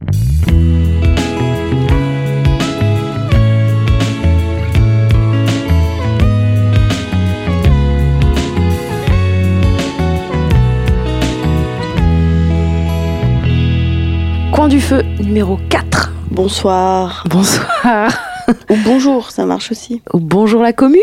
[0.00, 0.08] Coin
[14.68, 16.12] du feu numéro 4.
[16.30, 17.24] Bonsoir.
[17.28, 18.10] Bonsoir.
[18.70, 20.00] Ou bonjour, ça marche aussi.
[20.14, 20.98] Ou bonjour la commu.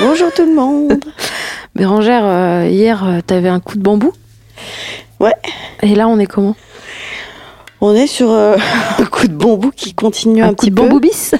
[0.00, 1.00] Bonjour tout le monde.
[1.74, 4.12] Bérangère, euh, hier, euh, t'avais un coup de bambou?
[5.18, 5.32] Ouais,
[5.82, 6.54] Et là, on est comment?
[7.86, 8.56] On est sur euh,
[8.98, 11.00] un coup de bambou qui continue un, Un, coup petit de peu.
[11.00, 11.34] bis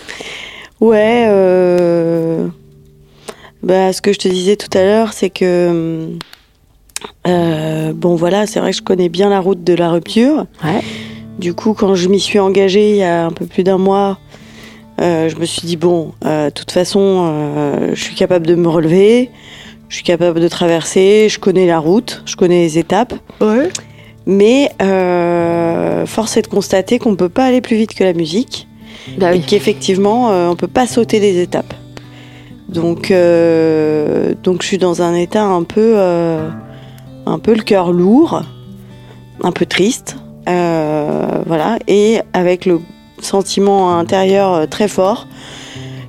[0.81, 1.25] Ouais.
[1.29, 2.47] euh,
[3.63, 6.09] Bah, ce que je te disais tout à l'heure, c'est que
[7.27, 10.47] euh, bon voilà, c'est vrai que je connais bien la route de la rupture.
[10.63, 10.83] Ouais.
[11.39, 14.19] Du coup, quand je m'y suis engagée il y a un peu plus d'un mois,
[15.01, 17.33] je me suis dit bon, de toute façon,
[17.93, 19.31] je suis capable de me relever,
[19.89, 23.15] je suis capable de traverser, je connais la route, je connais les étapes.
[23.41, 23.69] Ouais.
[24.27, 28.67] Mais euh, force est de constater qu'on peut pas aller plus vite que la musique
[29.19, 31.75] Bah et qu'effectivement euh, on peut pas sauter des étapes.
[32.69, 35.99] Donc euh, donc je suis dans un état un peu
[37.27, 38.43] un peu le cœur lourd,
[39.43, 40.17] un peu triste,
[40.47, 42.81] voilà, et avec le
[43.21, 45.27] sentiment intérieur très fort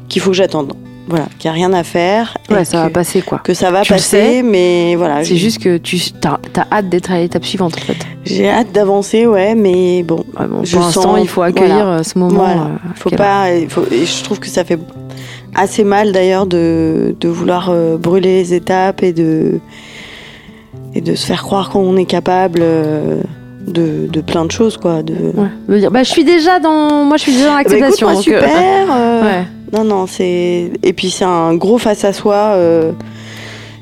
[0.07, 0.73] qu'il faut que j'attende.
[1.07, 2.35] Voilà, qu'il n'y a rien à faire.
[2.49, 3.39] et Ouais, ça va passer quoi.
[3.43, 4.41] que ça va Tu passer, sais.
[4.43, 5.23] mais voilà.
[5.23, 6.39] C'est juste que tu as,
[6.71, 7.97] hâte d'être à l'étape suivante en fait.
[8.25, 10.23] J'ai hâte d'avancer, ouais, mais bon,
[10.63, 11.99] Je pour l'instant, il faut accueillir voilà.
[11.99, 12.35] euh, ce moment.
[12.45, 12.61] Voilà.
[12.61, 13.45] euh, faut pas.
[13.69, 14.79] faut- et je trouve que ça fait
[15.53, 19.59] assez mal d'ailleurs de, de vouloir euh, brûler les étapes et de
[20.95, 23.21] et de se faire croire qu'on est capable euh,
[23.67, 25.03] de, de plein de choses, quoi.
[25.03, 25.13] De...
[25.13, 25.79] Ouais.
[25.79, 27.03] Dire, bah, je suis déjà dans.
[27.05, 28.09] Moi, je suis déjà dans Bah, écoute, l'acceptation.
[28.09, 28.44] euh, super.
[29.23, 29.45] Ouais.
[29.73, 30.71] Non, non, c'est.
[30.83, 32.53] Et puis c'est un gros face à soi.
[32.55, 32.91] euh,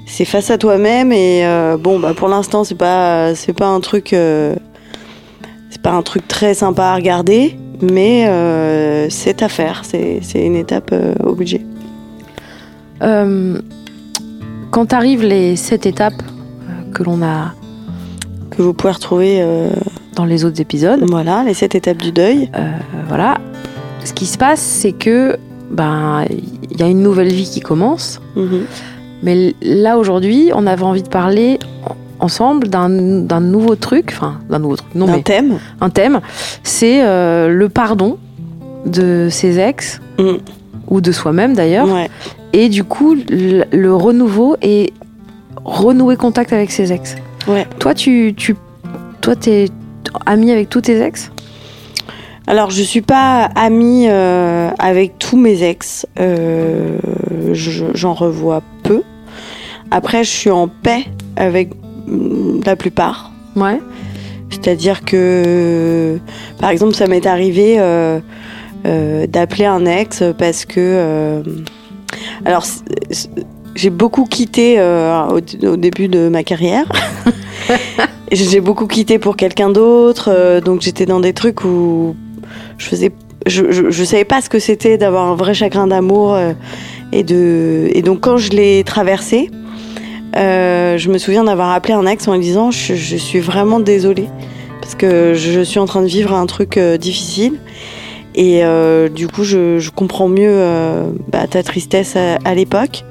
[0.05, 3.79] C'est face à toi-même et euh, bon, bah pour l'instant c'est pas c'est pas un
[3.79, 4.55] truc euh,
[5.69, 8.27] c'est pas un truc très sympa à regarder, mais
[9.09, 9.83] c'est à faire.
[9.85, 11.65] C'est une étape obligée.
[12.99, 16.21] Quand arrivent les sept étapes
[16.93, 17.53] que l'on a
[18.51, 19.43] Que vous pouvez retrouver,
[20.15, 22.49] dans les autres épisodes, voilà, les sept étapes du deuil.
[22.55, 22.71] Euh,
[23.07, 23.37] voilà.
[24.05, 25.37] Ce qui se passe, c'est que
[25.73, 26.25] ben
[26.71, 28.21] il y a une nouvelle vie qui commence.
[28.35, 28.61] Mhm.
[29.23, 32.89] Mais là aujourd'hui, on avait envie de parler en- ensemble d'un
[33.41, 35.59] nouveau truc, enfin d'un nouveau truc, non Un mais thème.
[35.81, 36.21] un thème.
[36.63, 38.17] C'est euh, le pardon
[38.85, 40.37] de ses ex Mhm.
[40.89, 42.09] ou de soi-même d'ailleurs, Ouais.
[42.53, 44.93] et du coup le, le renouveau et
[45.65, 47.15] renouer contact avec ses ex.
[47.47, 47.65] Ouais.
[47.79, 48.55] Toi, tu, tu
[49.21, 49.69] toi t'es
[50.25, 51.31] ami avec tous tes ex?
[52.45, 56.05] Alors, je suis pas amie euh, avec tous mes ex.
[56.19, 56.97] Euh,
[57.53, 59.01] je- J'en revois peu.
[59.91, 61.05] Après, je suis en paix
[61.37, 61.69] avec
[62.07, 63.31] mm, la plupart.
[63.55, 63.79] Ouais.
[64.49, 66.19] C'est-à-dire que,
[66.59, 68.19] par exemple, ça m'est arrivé euh,
[69.27, 71.41] d'appeler un ex parce que.
[72.45, 72.65] alors,
[73.75, 75.37] j'ai beaucoup quitté au,
[75.67, 76.85] au début de ma carrière.
[78.31, 82.15] j'ai beaucoup quitté pour quelqu'un d'autre, euh, donc j'étais dans des trucs où
[82.83, 83.11] je faisais,
[83.45, 86.53] je, je, savais pas ce que c'était d'avoir un vrai chagrin d'amour euh,
[87.11, 89.49] et de, et donc quand je l'ai traversé,
[90.35, 93.79] euh, je me souviens d'avoir appelé un ex en lui disant je, je suis vraiment
[93.79, 94.27] désolée
[94.81, 97.53] parce que je, suis en train de vivre un truc euh, difficile
[98.35, 98.63] et
[99.13, 100.59] du coup je, comprends mieux
[101.31, 103.05] bah, ta tristesse à, l'époque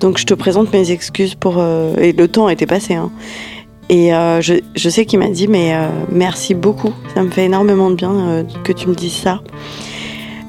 [0.00, 1.62] donc je te présente mes excuses pour
[2.00, 3.10] et le temps était passé hein.
[3.92, 7.44] Et euh, je, je sais qu'il m'a dit mais euh, merci beaucoup ça me fait
[7.44, 9.40] énormément de bien euh, que tu me dises ça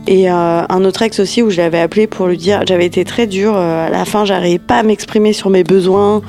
[0.05, 3.25] et un autre ex aussi où je l'avais appelé pour lui dire, j'avais été très
[3.25, 3.55] dure.
[3.55, 6.21] à la fin, j'arrivais pas à m'exprimer sur mes besoins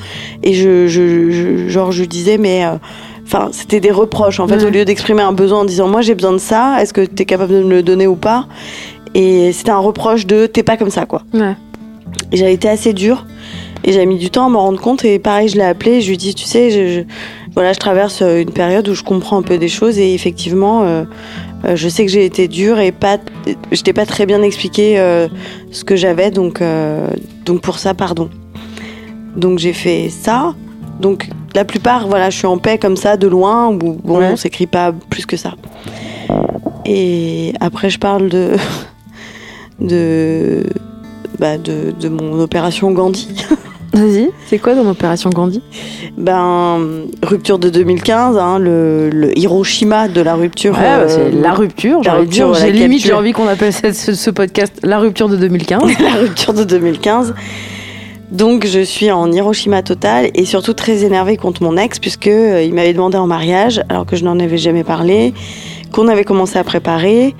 [0.44, 2.62] et je, je, je- genre je lui disais mais,
[3.27, 4.65] enfin c'était des reproches en fait Ouais.
[4.67, 7.25] au lieu d'exprimer un besoin en disant moi j'ai besoin de ça, est-ce que t'es
[7.25, 8.47] capable de me le donner ou pas?
[9.15, 11.23] Et c'était un reproche de t'es pas comme ça quoi.
[11.35, 11.56] Ouais.
[12.31, 13.27] Et j'avais été assez dure
[13.85, 16.09] et j'avais mis du temps à m'en rendre compte et pareil je l'ai appelé, je
[16.11, 17.01] lui dis tu sais je, je-
[17.55, 20.83] voilà je traverse euh, une période où je comprends un peu des choses et effectivement
[20.83, 21.05] euh,
[21.65, 23.19] euh, je sais que j'ai été dure et pas
[23.73, 25.29] je t'ai pas très bien expliqué euh,
[25.71, 27.09] ce que j'avais donc euh,
[27.45, 28.29] donc pour ça pardon.
[29.37, 30.55] Donc j'ai fait ça.
[31.01, 34.29] Donc la plupart, voilà, je suis en paix comme ça, de loin, ou bon, Ouais.
[34.33, 35.55] on s'écrit pas plus que ça.
[36.87, 38.53] Et après, je parle de.
[39.81, 40.65] de.
[41.41, 43.27] Bah, de, de mon opération Gandhi.
[43.94, 45.62] Vas-y, c'est quoi ton opération Gandhi?
[46.19, 46.81] Ben,
[47.23, 50.75] rupture de 2015, hein, le, le Hiroshima de la rupture.
[50.75, 52.46] Ouais, bah, euh, c'est la rupture, j'ai la envie dire.
[52.49, 55.37] rupture, J'ai laquelle limite, j'ai envie qu'on appelle cette- ce, ce podcast la rupture de
[55.37, 55.82] 2015.
[56.00, 57.35] la rupture de 2015.
[58.32, 62.62] Donc je suis en Hiroshima total et surtout très énervée contre mon ex puisque euh,
[62.64, 65.35] il m'avait demandé en mariage alors que je n'en avais jamais parlé,
[65.93, 67.37] qu'on avait commencé à préparer,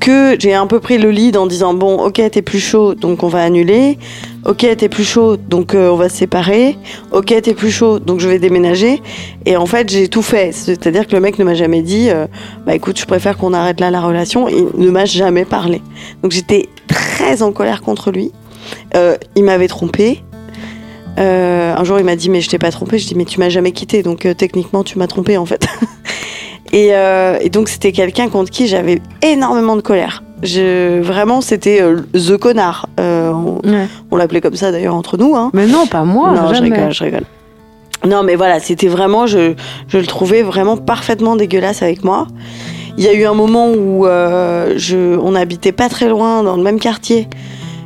[0.00, 3.22] que j'ai un peu pris le lead en disant bon ok t'es plus chaud donc
[3.22, 3.98] on va annuler,
[4.46, 6.78] ok t'es plus chaud donc euh, on va se séparer,
[7.12, 9.02] ok t'es plus chaud donc je vais déménager.
[9.44, 10.52] Et en fait j'ai tout fait.
[10.52, 12.26] C'est-à-dire que le mec ne m'a jamais dit euh,
[12.66, 14.48] bah écoute je préfère qu'on arrête là la relation.
[14.48, 15.82] Il ne m'a jamais parlé.
[16.22, 18.32] Donc j'étais très en colère contre lui.
[18.96, 20.22] Euh, il m'avait trompé.
[21.16, 22.98] Un jour, il m'a dit mais je t'ai pas trompé.
[22.98, 25.66] Je dis mais tu m'as jamais quitté, donc techniquement tu m'as trompé en fait.
[26.72, 30.22] et, euh, et donc c'était quelqu'un contre qui j'avais énormément de colère.
[30.42, 32.88] Je, vraiment, c'était euh, the connard.
[32.98, 33.86] Euh, on Ouais.
[34.10, 35.34] on l'appelait comme ça d'ailleurs entre nous.
[35.36, 35.50] Hein.
[35.52, 37.24] Mais non, pas moi, non, je rigole, je rigole.
[38.06, 39.52] Non, mais voilà, c'était vraiment, je,
[39.88, 42.26] je le trouvais vraiment parfaitement dégueulasse avec moi.
[42.96, 46.62] Il y a eu un moment où je, on habitait pas très loin, dans le
[46.62, 47.28] même quartier.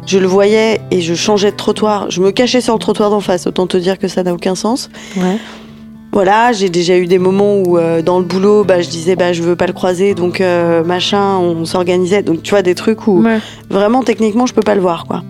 [0.07, 2.11] Je le voyais et je changeais de trottoir.
[2.11, 3.47] Je me cachais sur le trottoir d'en face.
[3.47, 4.91] Autant te dire que ça n'a aucun sens.
[5.17, 5.39] Ouais.
[6.15, 9.33] Voilà, j'ai déjà eu des moments où euh, dans le boulot, bah, je disais bah
[9.33, 12.23] je veux pas le croiser, donc euh, machin, on s'organisait.
[12.23, 13.41] Donc tu vois des trucs où Ouais.
[13.69, 15.25] vraiment techniquement je peux pas le voir quoi.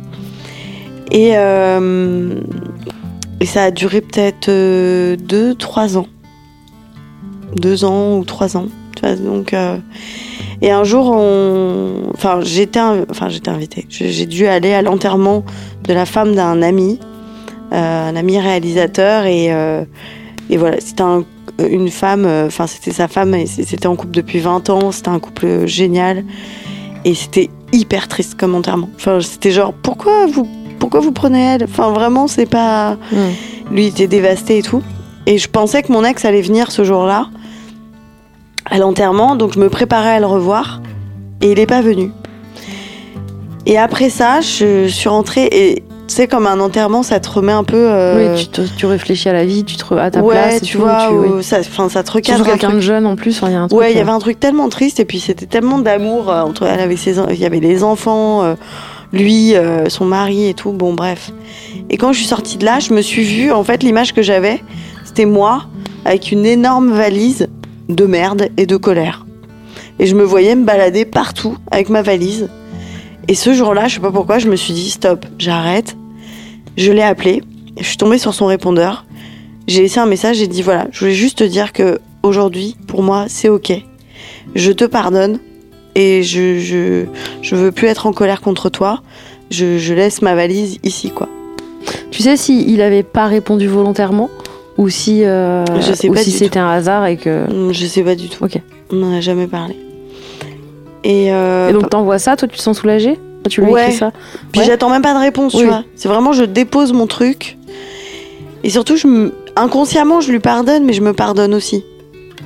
[1.10, 2.34] Et, euh,
[3.40, 6.06] et ça a duré peut-être 2-3 ans.
[7.56, 8.66] 2 ans ou 3 ans.
[8.96, 9.54] Tu vois, donc,
[10.62, 12.10] et un jour, on...
[12.12, 13.86] enfin, j'étais inv- enfin, j'étais invitée.
[13.88, 15.44] J'ai dû aller à l'enterrement
[15.84, 17.00] de la femme d'un ami,
[17.72, 19.24] un ami réalisateur.
[19.26, 19.50] Et,
[20.50, 21.24] et voilà, c'était un-
[21.58, 24.90] une femme, euh, enfin, c'était sa femme, et c'était en couple depuis 20 ans.
[24.92, 26.24] C'était un couple génial.
[27.04, 28.88] Et c'était hyper triste comme enterrement.
[28.96, 30.48] Enfin, c'était genre, pourquoi vous,
[30.78, 31.64] pourquoi vous prenez elle?
[31.64, 32.96] Enfin, vraiment, c'est pas.
[33.12, 33.16] Mm.
[33.72, 34.82] Lui il était dévasté et tout.
[35.26, 37.28] Et je pensais que mon ex allait venir ce jour-là
[38.66, 40.80] à l'enterrement, donc je me préparais à le revoir.
[41.40, 42.10] Et il n'est pas venu.
[43.66, 47.52] Et après ça, je suis rentrée et tu sais, comme un enterrement, ça te remet
[47.52, 47.76] un peu.
[47.90, 50.34] euh, Oui, tu, te- tu réfléchis à la vie, tu te re- à ta ouais,
[50.34, 50.62] place.
[50.62, 51.28] tu vois, oui.
[51.28, 52.44] ou ça, enfin, ça te recadre.
[52.44, 52.76] Quelqu'un truc.
[52.76, 53.80] de jeune en plus, il y a un truc.
[53.80, 56.42] Ouais, il y euh, avait un truc tellement triste et puis c'était tellement d'amour euh,
[56.42, 58.54] entre elle avec ses, il y avait les enfants, euh,
[59.12, 60.72] lui, euh, son mari et tout.
[60.72, 61.32] Bon, bref.
[61.90, 63.50] Et quand je suis sortie de là, je me suis vue.
[63.52, 64.62] En fait, l'image que j'avais,
[65.04, 65.64] c'était moi
[66.04, 67.48] avec une énorme valise
[67.88, 69.24] de merde et de colère.
[70.00, 72.48] Et je me voyais me balader partout avec ma valise.
[73.28, 75.96] Et ce jour-là, je sais pas pourquoi, je me suis dit stop, j'arrête.
[76.76, 77.42] Je l'ai appelé.
[77.78, 79.04] Je suis tombée sur son répondeur.
[79.66, 80.36] J'ai laissé un message.
[80.36, 83.72] J'ai dit voilà, je voulais juste te dire que aujourd'hui, pour moi, c'est ok.
[84.54, 85.38] Je te pardonne
[85.94, 87.04] et je je
[87.42, 89.02] je veux plus être en colère contre toi.
[89.50, 91.28] Je, je laisse ma valise ici quoi.
[92.10, 94.30] Tu sais si il avait pas répondu volontairement
[94.78, 97.46] ou si, euh, Je sais ou pas si c'était un hasard et que.
[97.70, 98.44] Je sais pas du tout.
[98.44, 98.60] Ok.
[98.90, 99.76] On n'en a jamais parlé.
[101.04, 103.18] Et, euh, Et donc t'envoies ça, toi tu te sens soulagé
[103.50, 103.90] Tu lui Ouais.
[103.92, 104.10] ça
[104.52, 104.66] Puis Ouais.
[104.66, 105.84] j'attends même pas de réponse, tu vois.
[105.94, 107.56] C'est vraiment, je dépose mon truc.
[108.62, 111.84] Et surtout, je me- inconsciemment, je lui pardonne, mais je me pardonne aussi.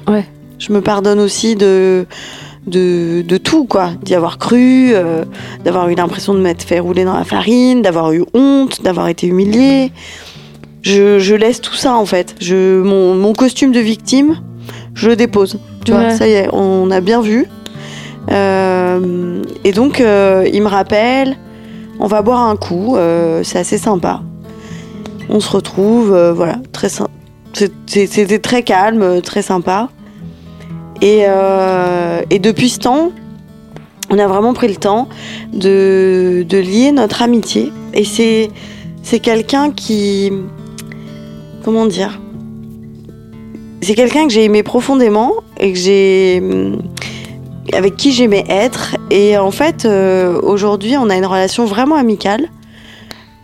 [0.08, 0.25] Ouais.
[0.58, 2.05] Je me pardonne aussi de,
[2.66, 3.91] de, de tout, quoi.
[4.03, 5.24] D'y avoir cru, euh,
[5.65, 9.29] d'avoir eu l'impression de m'être fait rouler dans la farine, d'avoir eu honte, d'avoir été
[9.29, 9.93] humilié.
[10.82, 12.34] Je, je laisse tout ça, en fait.
[12.41, 14.41] Je, mon, mon costume de victime,
[14.94, 15.60] je le dépose.
[15.84, 17.46] Tu vois, ça y est, on a bien vu.
[18.31, 21.37] Euh, et donc, euh, il me rappelle,
[21.99, 24.23] on va boire un coup, euh, c'est assez sympa.
[25.29, 26.89] On se retrouve, voilà, très
[27.53, 29.91] C'était très calme, très sympa.
[31.03, 31.27] Et,
[32.41, 33.13] depuis ce temps,
[34.11, 35.08] on a vraiment pris le temps
[35.53, 37.73] de, de lier notre amitié.
[37.93, 40.32] Et c'est quelqu'un qui.
[41.63, 42.20] Comment dire?
[43.82, 46.43] C'est quelqu'un que j'ai aimé profondément et que j'ai.
[47.72, 48.96] Avec qui j'aimais être.
[49.10, 52.48] Et en fait, euh, aujourd'hui, on a une relation vraiment amicale.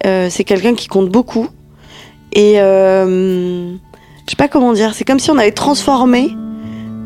[0.07, 1.49] Euh, c'est quelqu'un qui compte beaucoup.
[2.33, 6.37] Et euh, je sais pas comment dire, c'est comme si on avait transformé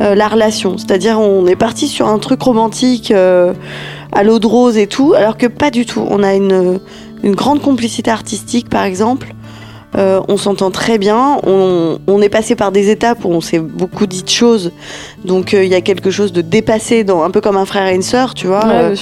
[0.00, 0.78] euh, la relation.
[0.78, 3.52] C'est-à-dire, on est parti sur un truc romantique euh,
[4.12, 6.04] à l'eau de rose et tout, alors que pas du tout.
[6.08, 6.80] On a une,
[7.22, 9.34] une grande complicité artistique, par exemple.
[9.96, 11.38] Euh, on s'entend très bien.
[11.46, 14.70] On, on est passé par des étapes où on s'est beaucoup dit de choses.
[15.24, 17.86] Donc euh, il y a quelque chose de dépassé, dans, un peu comme un frère
[17.88, 18.66] et une sœur, tu vois.
[18.66, 18.96] Ouais, Euh,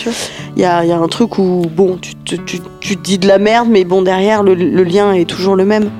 [0.56, 3.18] il y a, y a un truc où, bon, tu, te- tu, tu te dis
[3.18, 5.90] de la merde, mais bon, derrière, le, le lien est toujours le même.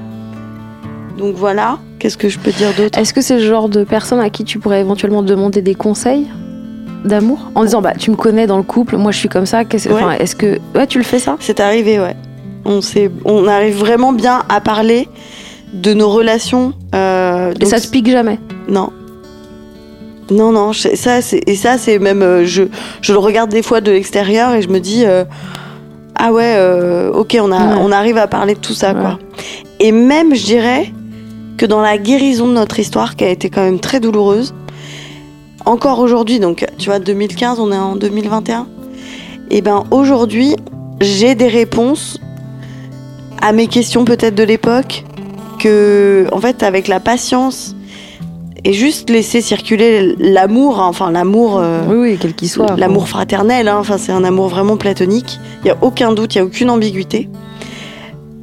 [1.19, 1.79] Donc voilà.
[1.99, 2.99] Qu'est-ce que je peux dire d'autre?
[2.99, 6.27] Est-ce que c'est le genre de personne à qui tu pourrais éventuellement demander des conseils
[7.05, 7.39] d'amour?
[7.55, 9.63] En disant bah tu me connais dans le couple, moi je suis comme ça.
[9.63, 10.17] Ouais.
[10.21, 11.37] est-ce que ouais tu le fais ça?
[11.41, 12.15] C'est arrivé, ouais.
[12.67, 12.81] On,
[13.25, 15.09] on arrive vraiment bien à parler
[15.73, 16.73] de nos relations.
[16.95, 18.39] euh, Et ça se pique jamais.
[18.69, 18.91] Non.
[20.31, 22.23] Non, non, ça, et ça, c'est même.
[22.23, 22.65] euh, je,
[23.01, 25.05] je le regarde des fois de l'extérieur et je me dis.
[25.07, 25.25] euh,
[26.19, 26.57] ah ouais,
[27.15, 27.81] ok, on, a, Ouais.
[27.81, 29.01] on arrive à parler de tout ça, Ouais.
[29.01, 29.19] quoi.
[29.81, 30.91] Et même, je dirais
[31.59, 34.55] que dans la guérison de notre histoire, qui a été quand même très douloureuse,
[35.67, 38.67] encore aujourd'hui, donc tu vois, 2015, on est en 2021,
[39.51, 40.57] et ben aujourd'hui,
[41.01, 42.19] j'ai des réponses
[43.43, 45.05] à mes questions peut-être de l'époque,
[45.59, 47.75] que, en fait, avec la patience
[48.65, 51.59] et juste laisser circuler l'amour, hein, enfin l'amour.
[51.59, 52.77] euh, Oui oui quel qu'il soit.
[52.77, 55.39] L'amour fraternel, hein, enfin c'est un amour vraiment platonique.
[55.65, 57.29] Il y a aucun doute, il y a aucune ambiguïté.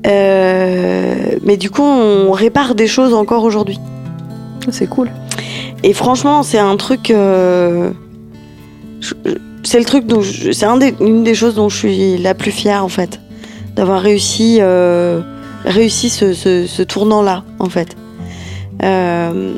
[0.08, 3.80] Euh, mais du coup, on répare des choses encore aujourd'hui.
[4.70, 5.12] C'est cool.
[5.84, 7.12] Et franchement, c'est un truc.
[7.12, 7.92] euh,
[9.64, 10.22] c'est le truc dont.
[10.24, 13.20] C'est un une des choses dont je suis la plus fière en fait,
[13.76, 15.22] d'avoir réussi, euh,
[15.66, 17.96] réussi ce, ce- tournant-là en fait.
[18.84, 19.54] Euh,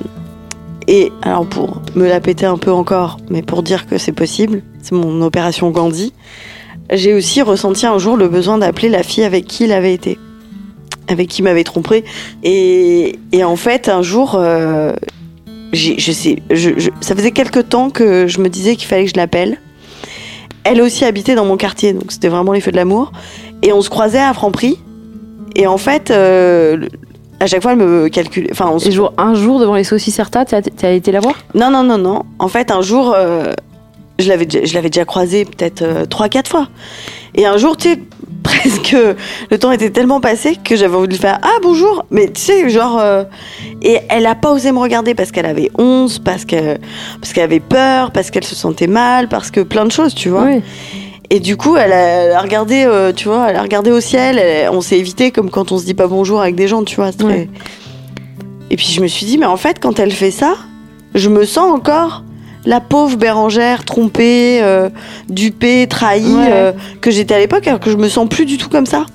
[0.87, 4.61] et alors pour me la péter un peu encore, mais pour dire que c'est possible,
[4.81, 6.13] c'est mon opération Gandhi.
[6.91, 10.19] J'ai aussi ressenti un jour le besoin d'appeler la fille avec qui il avait été,
[11.07, 12.03] avec qui m'avait trompé.
[12.43, 14.93] Et, et en fait, un jour, euh,
[15.73, 16.43] je sais,
[17.01, 19.57] ça faisait quelques temps que je me disais qu'il fallait que je l'appelle.
[20.63, 23.11] Elle aussi habitait dans mon quartier, donc c'était vraiment les feux de l'amour.
[23.65, 24.77] Et on se croisait à Franprix.
[25.55, 26.87] Et en fait, euh,
[27.39, 28.49] à chaque fois, elle me calculait.
[28.51, 31.35] Enfin, on se jour, un jour devant les saucisses Certa, t'as as été la voir?
[31.55, 32.23] Non, non, non, non.
[32.39, 33.53] En fait, un jour, euh,
[34.19, 36.67] je l'avais déjà, je l'avais déjà croisé peut-être euh, trois, quatre fois.
[37.33, 37.99] Et un jour, tu sais,
[38.43, 38.95] presque,
[39.49, 42.41] le temps était tellement passé que j'avais envie de lui faire Ah, bonjour Mais tu
[42.41, 42.99] sais, genre.
[42.99, 43.23] euh,
[43.81, 46.77] et elle a pas osé me regarder parce qu'elle avait 11, parce que
[47.19, 50.29] parce qu'elle avait peur, parce qu'elle se sentait mal, parce que plein de choses, tu
[50.29, 50.43] vois.
[50.43, 50.61] Oui.
[51.29, 53.99] Et du coup, elle a, elle a regardé, euh, tu vois, elle a regardé au
[53.99, 54.37] ciel.
[54.37, 56.95] elle- on s'est évité comme quand on se dit pas bonjour avec des gens, tu
[56.97, 57.11] vois.
[57.11, 57.49] c'est très- Ouais.
[58.69, 60.55] Et puis je me suis dit, mais en fait, quand elle fait ça,
[61.15, 62.23] je me sens encore
[62.65, 64.89] la pauvre Bérangère trompée, euh,
[65.29, 66.49] dupée, trahie Ouais.
[66.51, 69.05] euh, que j'étais à l'époque, alors que je me sens plus du tout comme ça.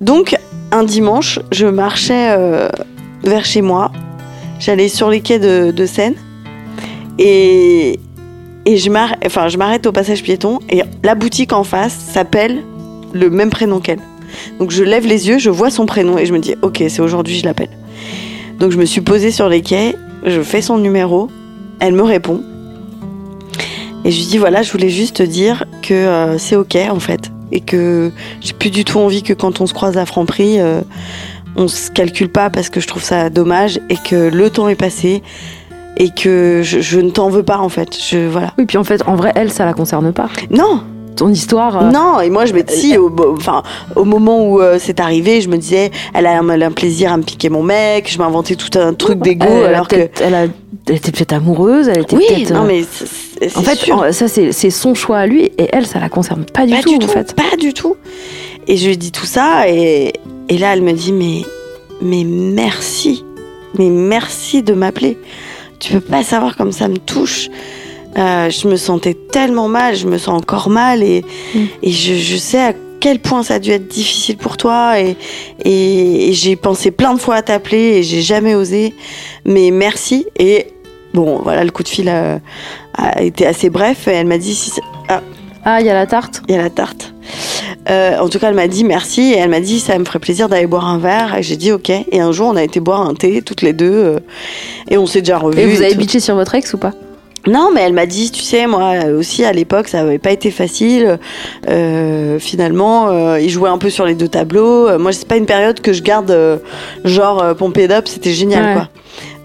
[0.00, 0.36] Donc,
[0.72, 2.36] un dimanche, je marchais
[3.24, 3.90] vers chez moi.
[4.60, 6.14] J'allais sur les quais de, de Seine.
[7.18, 7.98] Et,
[8.68, 10.58] et je m'arrête au passage piéton.
[10.68, 12.62] Et la boutique en face s'appelle
[13.14, 14.00] le même prénom qu'elle.
[14.58, 17.00] Donc je lève les yeux, je vois son prénom et je me dis, ok, c'est
[17.00, 17.70] aujourd'hui, je l'appelle.
[18.58, 19.94] Donc je me suis posée sur les quais,
[20.26, 21.28] je fais son numéro,
[21.80, 22.42] elle me répond.
[24.04, 27.00] Et je lui dis, voilà, je voulais juste te dire que euh, c'est ok en
[27.00, 27.32] fait.
[27.50, 30.82] Et que j'ai plus du tout envie que quand on se croise à Franprix, euh,
[31.56, 34.76] on se calcule pas parce que je trouve ça dommage et que le temps est
[34.76, 35.22] passé
[35.98, 37.88] et que je, je ne t'en veux pas en fait.
[38.00, 38.52] Je, voilà.
[38.58, 40.28] Oui, puis en fait, en vrai, elle, ça la concerne pas.
[40.50, 40.80] Non,
[41.16, 41.82] Ton histoire.
[41.86, 43.62] euh, non, et moi je me si au, enfin,
[43.96, 47.16] au moment où euh, c'est arrivé, je me disais, elle a, un- un plaisir à
[47.16, 50.08] me piquer mon mec, je m'inventais tout un truc d'égo alors que.
[50.20, 50.44] elle, a-
[50.88, 52.52] elle était peut-être amoureuse, elle était Oui, peut-être.
[52.54, 53.96] non euh, mais c'est- c'est En fait, sûr.
[53.96, 56.72] en- ça, c'est c'est son choix à lui, et elle, ça la concerne pas du
[56.74, 57.34] pas tout, du en tout, fait.
[57.34, 57.96] pas du tout.
[58.68, 60.12] Et je lui dis tout ça et,
[60.48, 61.42] et là elle me dit mais
[62.00, 63.24] mais merci,
[63.76, 65.18] mais merci de m'appeler.
[65.80, 67.48] Tu peux pas savoir comme ça me touche.
[68.16, 71.58] Euh, je me sentais tellement mal, je me sens encore mal et, Mm.
[71.82, 75.16] et je, je sais à quel point ça a dû être difficile pour toi et,
[75.64, 78.92] et, et j'ai pensé plein de fois à t'appeler et j'ai jamais osé.
[79.44, 80.66] Mais merci et
[81.14, 82.40] bon voilà le coup de fil a,
[82.94, 85.22] a été assez bref et elle m'a dit si ça-
[85.64, 86.42] Ah, il y a la tarte.
[86.48, 87.14] il y a la tarte.
[87.90, 90.18] Euh, en tout cas, elle m'a dit merci et elle m'a dit ça me ferait
[90.18, 91.36] plaisir d'aller boire un verre.
[91.38, 91.90] Et j'ai dit ok.
[91.90, 94.18] Et un jour, on a été boire un thé toutes les deux euh,
[94.90, 95.60] et on s'est déjà revus.
[95.60, 95.98] Et vous avez tout.
[95.98, 96.92] bitché sur votre ex ou pas?
[97.46, 100.50] Non, mais elle m'a dit, tu sais, moi aussi à l'époque, ça avait pas été
[100.50, 101.18] facile.
[101.70, 104.86] Euh, finalement, euh, il jouait un peu sur les deux tableaux.
[104.88, 106.58] Euh, moi, c'est pas une période que je garde euh,
[107.04, 108.06] genre euh, pompé d'up.
[108.06, 108.72] C'était génial, Ouais.
[108.74, 108.88] quoi.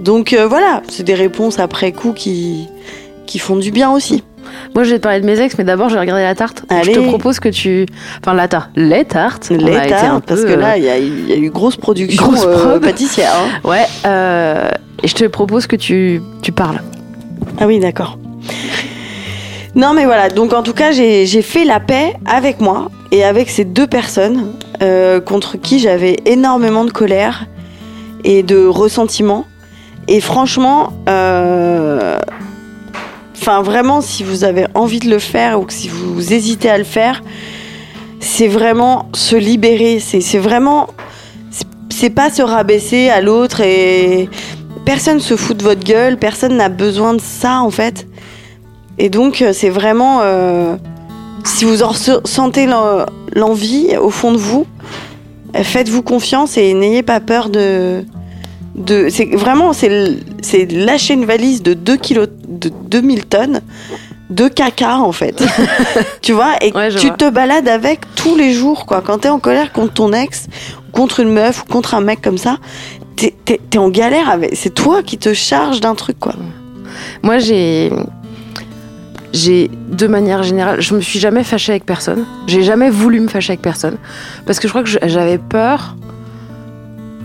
[0.01, 2.67] Donc euh, voilà, c'est des réponses après coup qui
[3.25, 4.21] qui font du bien aussi.
[4.75, 6.63] Moi, je vais te parler de mes ex, mais d'abord, je vais regarder la tarte.
[6.69, 7.85] Donc, Je te propose que tu.
[8.21, 8.69] Enfin, la tarte.
[8.75, 9.49] Les tartes.
[9.49, 11.49] Les tartes, parce peu, que euh, là, il y, a eu- il y a eu
[11.49, 13.31] grosse production Grosse euh, pâtissière.
[13.35, 13.67] hein.
[13.69, 13.85] Ouais.
[14.05, 14.69] euh,
[15.01, 16.81] et je te propose que tu, tu parles.
[17.59, 18.17] Ah oui, d'accord.
[19.75, 20.29] Non, mais voilà.
[20.29, 23.87] Donc, en tout cas, j'ai j'ai fait la paix avec moi et avec ces deux
[23.87, 27.47] personnes euh, contre qui j'avais énormément de colère
[28.23, 29.45] et de ressentiment.
[30.07, 32.17] Et franchement, euh,
[33.43, 36.77] enfin, vraiment, si vous avez envie de le faire ou que si vous hésitez à
[36.77, 37.21] le faire,
[38.21, 39.99] c'est vraiment se libérer.
[39.99, 40.87] C'est vraiment.
[41.89, 44.29] c'est- pas se rabaisser à l'autre et
[44.85, 48.07] personne se fout de votre gueule, personne n'a besoin de ça en fait.
[48.97, 50.75] Et donc euh, c'est vraiment euh,
[51.45, 54.65] si vous en sentez l'en- l'envie au fond de vous,
[55.55, 58.03] euh, faites-vous confiance et n'ayez pas peur de
[58.75, 59.91] de c'est vraiment c'est
[60.71, 63.61] lâcher une valise de 2 kilos de 2000 tonnes
[64.29, 65.43] de caca en fait.
[66.21, 67.15] tu vois et Ouais, tu vois.
[67.17, 69.01] te balades avec tous les jours quoi.
[69.01, 70.47] Quand t'es en colère contre ton ex,
[70.91, 72.57] contre une meuf ou contre un mec comme ça,
[73.15, 74.55] t'es t'es en galère avec.
[74.55, 76.33] C'est toi qui te charges d'un truc quoi.
[77.21, 77.91] Moi, j'ai.
[79.33, 82.23] J'ai, de manière générale, je me suis jamais fâchée avec personne.
[82.45, 83.97] J'ai jamais voulu me fâcher avec personne.
[84.45, 85.95] Parce que je crois que j'avais peur.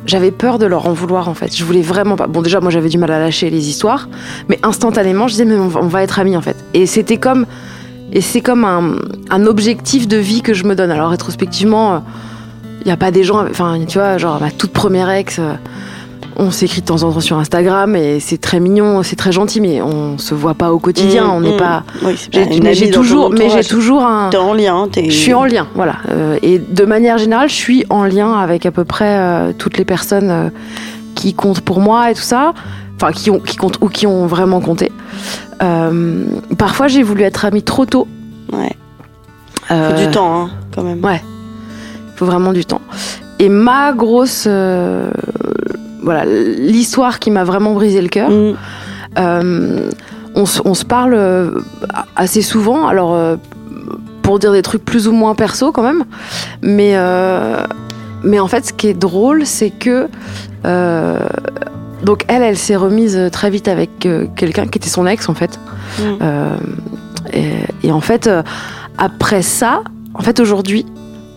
[0.08, 1.54] J'avais peur de leur en vouloir, en fait.
[1.54, 2.26] Je voulais vraiment pas.
[2.26, 4.08] Bon, déjà, moi, j'avais du mal à lâcher les histoires.
[4.48, 6.56] Mais instantanément, je disais, mais on va, être amis, en fait.
[6.72, 7.44] Et c'était comme.
[8.10, 10.90] Et c'est comme un, objectif de vie que je me donne.
[10.90, 12.02] Alors, rétrospectivement,
[12.80, 13.46] il n'y a pas des gens.
[13.46, 15.38] Enfin, tu vois, genre, ma toute première ex.
[15.38, 15.52] euh,
[16.38, 19.60] on s'écrit de temps en temps sur Instagram et c'est très mignon, c'est très gentil,
[19.60, 21.24] mais on se voit pas au quotidien.
[21.24, 21.58] Mmh, on n'est mmh.
[21.58, 21.82] pas.
[22.02, 24.30] Oui, j'ai- pas toujours, mais j'ai toujours un.
[24.30, 24.88] T'es en lien.
[24.96, 25.96] Je suis en lien, voilà.
[26.10, 29.78] Euh, et de manière générale, je suis en lien avec à peu près euh, toutes
[29.78, 30.48] les personnes euh,
[31.16, 32.54] qui comptent pour moi et tout ça.
[32.94, 34.92] Enfin, qui, ont, qui comptent ou qui ont vraiment compté.
[36.56, 38.06] Parfois, j'ai voulu être amie trop tôt.
[38.52, 38.76] Ouais.
[39.68, 41.04] Faut du temps hein, quand même.
[41.04, 41.22] Ouais.
[42.14, 42.80] Il faut vraiment du temps.
[43.40, 44.48] Et ma grosse.
[46.08, 48.30] Voilà, l'histoire qui m'a vraiment brisé le cœur.
[48.30, 48.54] Mmh.
[49.18, 49.90] Euh,
[50.34, 51.60] on, se- on se parle euh,
[52.16, 53.36] assez souvent, alors euh,
[54.22, 56.04] pour dire des trucs plus ou moins perso quand même,
[56.62, 57.62] mais, euh,
[58.22, 60.08] mais en fait ce qui est drôle c'est que
[62.02, 63.90] donc elle, elle s'est remise très vite avec
[64.34, 65.60] quelqu'un qui était son ex en fait.
[66.00, 66.24] Mm.
[67.34, 67.52] Et,
[67.88, 68.30] et en fait
[68.96, 69.82] après ça,
[70.14, 70.86] en fait aujourd'hui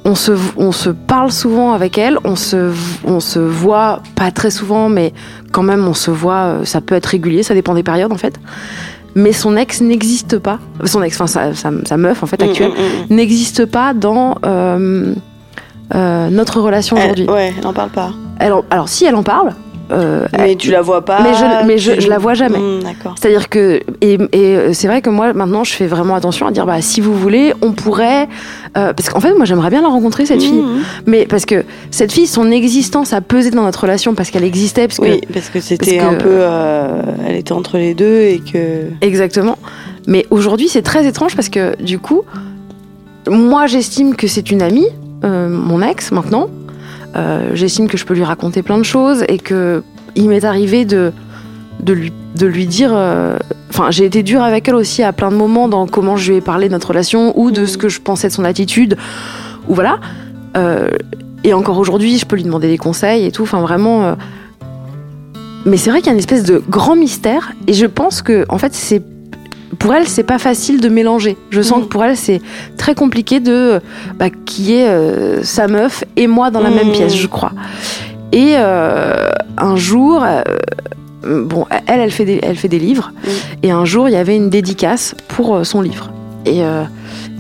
[0.03, 2.72] on se, on se parle souvent avec elle, on se,
[3.05, 5.13] on se voit pas très souvent, mais
[5.51, 8.17] quand même on se voit, euh, ça peut être régulier, ça dépend des périodes en
[8.17, 8.39] fait.
[9.13, 12.72] Mais son ex n'existe pas, son ex, enfin sa, sa, sa meuf en fait actuelle,
[12.72, 13.16] Mmh, mmh, mmh.
[13.16, 15.14] n'existe pas dans euh,
[15.94, 17.27] euh, notre relation Elle- aujourd'hui.
[17.29, 18.11] Ouais, n'en parle pas.
[18.40, 19.53] Elle en- alors si elle en parle,
[19.91, 21.22] euh, Mais tu la vois pas.
[21.22, 22.57] Mais je- mais je- tu- je la vois jamais.
[22.59, 23.15] Mmh, D'accord.
[23.20, 26.65] c'est-à-dire que et, et c'est vrai que moi maintenant je fais vraiment attention à dire
[26.65, 28.27] bah si vous voulez on pourrait
[28.77, 30.81] euh, parce qu'en fait moi j'aimerais bien la rencontrer cette fille Mmh.
[31.07, 34.87] mais parce que cette fille son existence a pesé dans notre relation parce qu'elle existait
[34.87, 36.29] parce que Oui, parce que c'était un que- peu.
[36.29, 38.83] euh, elle était entre les deux et que.
[39.01, 39.57] Exactement.
[40.07, 42.24] Mais aujourd'hui, c'est très étrange parce que du coup,
[43.29, 44.87] moi, j'estime que c'est une amie,
[45.24, 46.48] euh, mon ex maintenant.
[47.15, 49.83] Euh, j'estime que je peux lui raconter plein de choses et que
[50.15, 51.11] il m'est arrivé de
[51.81, 52.91] de lui de lui dire.
[52.93, 53.37] euh,
[53.69, 56.37] Enfin, j'ai été dure avec elle aussi à plein de moments dans comment je lui
[56.37, 57.67] ai parlé de notre relation ou de Mhm.
[57.67, 58.97] ce que je pensais de son attitude
[59.69, 60.00] ou voilà.
[60.57, 60.89] Euh,
[61.45, 63.43] et encore aujourd'hui, je peux lui demander des conseils et tout.
[63.43, 64.15] Enfin, vraiment.
[65.65, 68.45] Mais c'est vrai qu'il y a une espèce de grand mystère et je pense que
[68.50, 69.01] en fait c'est
[69.79, 71.38] pour elle c'est pas facile de mélanger.
[71.50, 71.84] Je sens Mhm.
[71.86, 72.42] que pour elle c'est
[72.77, 73.79] très compliqué de
[74.18, 76.94] bah, qui est euh, sa meuf et moi dans la même Mhm.
[76.94, 77.51] pièce, je crois.
[78.34, 80.42] Et euh, un jour, euh,
[81.46, 83.29] bon, elle elle fait des, elle fait des livres Mhm.
[83.64, 86.12] et un jour il y avait une dédicace pour son livre
[86.46, 86.62] et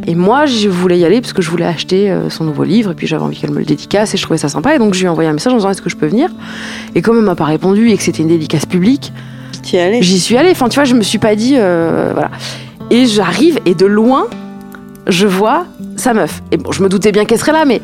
[0.07, 2.95] et moi, je voulais y aller parce que je voulais acheter son nouveau livre et
[2.95, 4.73] puis j'avais envie qu'elle me le dédicace et je trouvais ça sympa.
[4.75, 6.29] Et donc, je lui ai envoyé un message en disant Est-ce que je peux venir?
[6.95, 9.13] Et comme elle m'a pas répondu et que c'était une dédicace publique,
[10.01, 10.51] J'y suis allée.
[10.51, 11.55] Enfin, tu vois, je me suis pas dit.
[11.57, 12.31] euh, voilà.
[12.89, 14.27] Et j'arrive et de loin,
[15.07, 16.41] je vois sa meuf.
[16.51, 17.81] Et bon, je me doutais bien qu'elle serait là, mais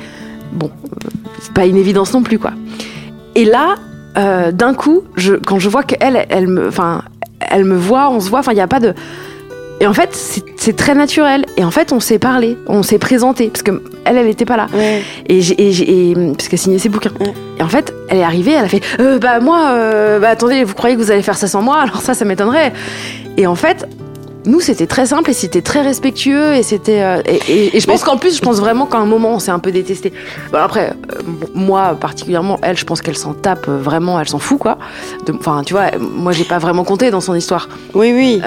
[0.51, 1.09] bon, euh,
[1.39, 2.51] c'est pas une évidence non plus, quoi.
[3.35, 3.75] Et là,
[4.17, 7.03] euh, d'un coup, je, quand je vois qu'elle, elle me, enfin,
[7.39, 8.39] elle me voit, on se voit.
[8.39, 8.93] Enfin, il n'y a pas de.
[9.79, 10.09] Et en fait,
[10.57, 11.45] c'est très naturel.
[11.55, 14.57] Et en fait, on s'est parlé, on s'est présenté, parce que elle, elle était pas
[14.57, 14.67] là.
[14.73, 15.01] Ouais.
[15.27, 17.11] Et, et, et- parce qu'elle signait ses bouquins.
[17.19, 17.33] Ouais.
[17.59, 20.63] Et en fait, elle est arrivée, elle a fait euh, Bah, moi, euh, bah, attendez,
[20.63, 21.77] vous croyez que vous allez faire ça sans moi?
[21.81, 22.73] Alors, ça, ça m'étonnerait.
[23.37, 23.87] Et en fait,
[24.45, 26.53] nous, c'était très simple et c'était très respectueux.
[26.55, 27.01] Et c'était.
[27.01, 29.39] euh, et, et- et je pense qu'en plus, je pense vraiment qu'à un moment, on
[29.39, 30.13] s'est un peu détesté.
[30.51, 31.21] Bon, après, euh,
[31.53, 34.77] moi, particulièrement, elle, je pense qu'elle s'en tape euh, vraiment, elle s'en fout, quoi.
[35.37, 37.67] Enfin, tu vois, moi, j'ai pas vraiment compté dans son histoire.
[37.93, 38.41] Oui, oui.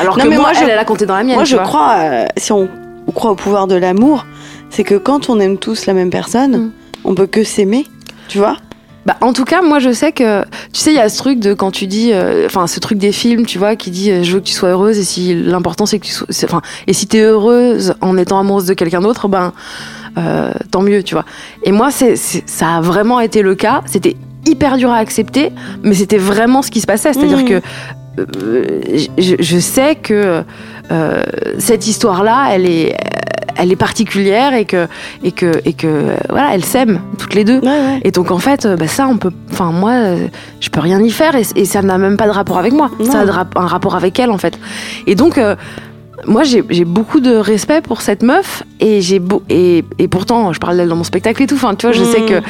[0.00, 1.36] Alors Non, que mais moi, moi, je- elle, elle a compté dans la mienne.
[1.36, 1.64] Moi, je vois.
[1.64, 1.96] crois,
[2.36, 2.68] si on,
[3.06, 4.26] on croit au pouvoir de l'amour,
[4.70, 6.70] c'est que quand on aime tous la même personne, Mm.
[7.04, 7.86] on peut que s'aimer.
[8.28, 8.56] Tu vois?
[9.04, 11.40] Bah, en tout cas, moi, je sais que, tu sais, il y a ce truc
[11.40, 14.22] de quand tu dis, euh, enfin, ce truc des films, tu vois, qui dit, euh,
[14.22, 16.92] je veux que tu sois heureuse, et si l'important c'est que tu sois, enfin, et
[16.92, 19.52] si t'es heureuse en étant amoureuse de quelqu'un d'autre, ben,
[20.18, 21.24] euh, tant mieux, tu vois.
[21.64, 23.82] Et moi, c'est, ça a vraiment été le cas.
[23.86, 25.50] C'était hyper dur à accepter,
[25.82, 27.12] mais c'était vraiment ce qui se passait.
[27.12, 27.48] C'est-à-dire Mhm.
[27.48, 27.60] que
[29.18, 30.44] je, je sais que
[30.92, 31.22] euh,
[31.58, 32.94] cette histoire-là, elle est,
[33.56, 34.86] elle est particulière et que
[35.24, 37.58] et que et que voilà, elles s'aiment toutes les deux.
[37.60, 38.00] Ouais, ouais.
[38.04, 39.32] Et donc en fait, euh, bah, ça, on peut.
[39.50, 39.94] Enfin, moi,
[40.60, 42.90] je peux rien y faire et, et ça n'a même pas de rapport avec moi.
[42.98, 43.10] Non.
[43.10, 44.58] Ça a un rapport avec elle en fait.
[45.06, 45.38] Et donc.
[45.38, 45.56] euh,
[46.24, 50.76] moi, j'ai beaucoup de respect pour cette meuf et j'ai et, et pourtant, je parle
[50.76, 51.56] d'elle dans mon spectacle et tout.
[51.56, 52.12] Enfin, tu vois, je Mm.
[52.12, 52.40] sais que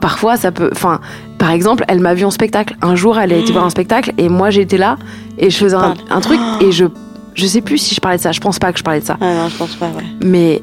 [0.00, 0.70] parfois, ça peut.
[0.72, 1.00] Enfin,
[1.36, 2.76] par exemple, elle m'a vu en spectacle.
[2.80, 3.52] Un jour, elle a été Mm.
[3.52, 4.96] voir un spectacle et moi, j'étais là
[5.36, 6.86] et je faisais un, un truc et je
[7.34, 8.32] je sais plus si je parlais de ça.
[8.32, 10.04] Je pense pas que je parlais de ça Ah non, je pense pas, ouais.
[10.24, 10.62] mais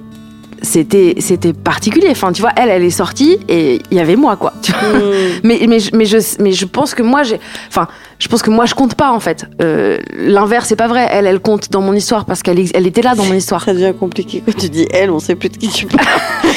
[0.63, 4.38] c'était c'était particulier enfin tu vois elle elle est sortie et il y avait moi
[4.38, 4.89] quoi tu vois.
[4.89, 5.12] Mm.
[5.43, 8.49] mais mais je- mais je mais je pense que moi j'ai enfin je pense que
[8.49, 11.82] moi je compte pas en fait Euh, l'inverse c'est pas vrai elle elle compte dans
[11.82, 14.67] mon histoire parce qu'elle elle était là dans mon histoire Ça devient compliqué quand tu
[14.69, 16.08] dis elle, on sait plus de qui tu parles.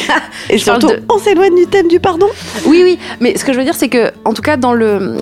[0.49, 2.27] Et Je surtout, de- on s'éloigne du thème du pardon.
[2.65, 5.19] oui oui mais ce que je veux dire c'est que en tout cas dans le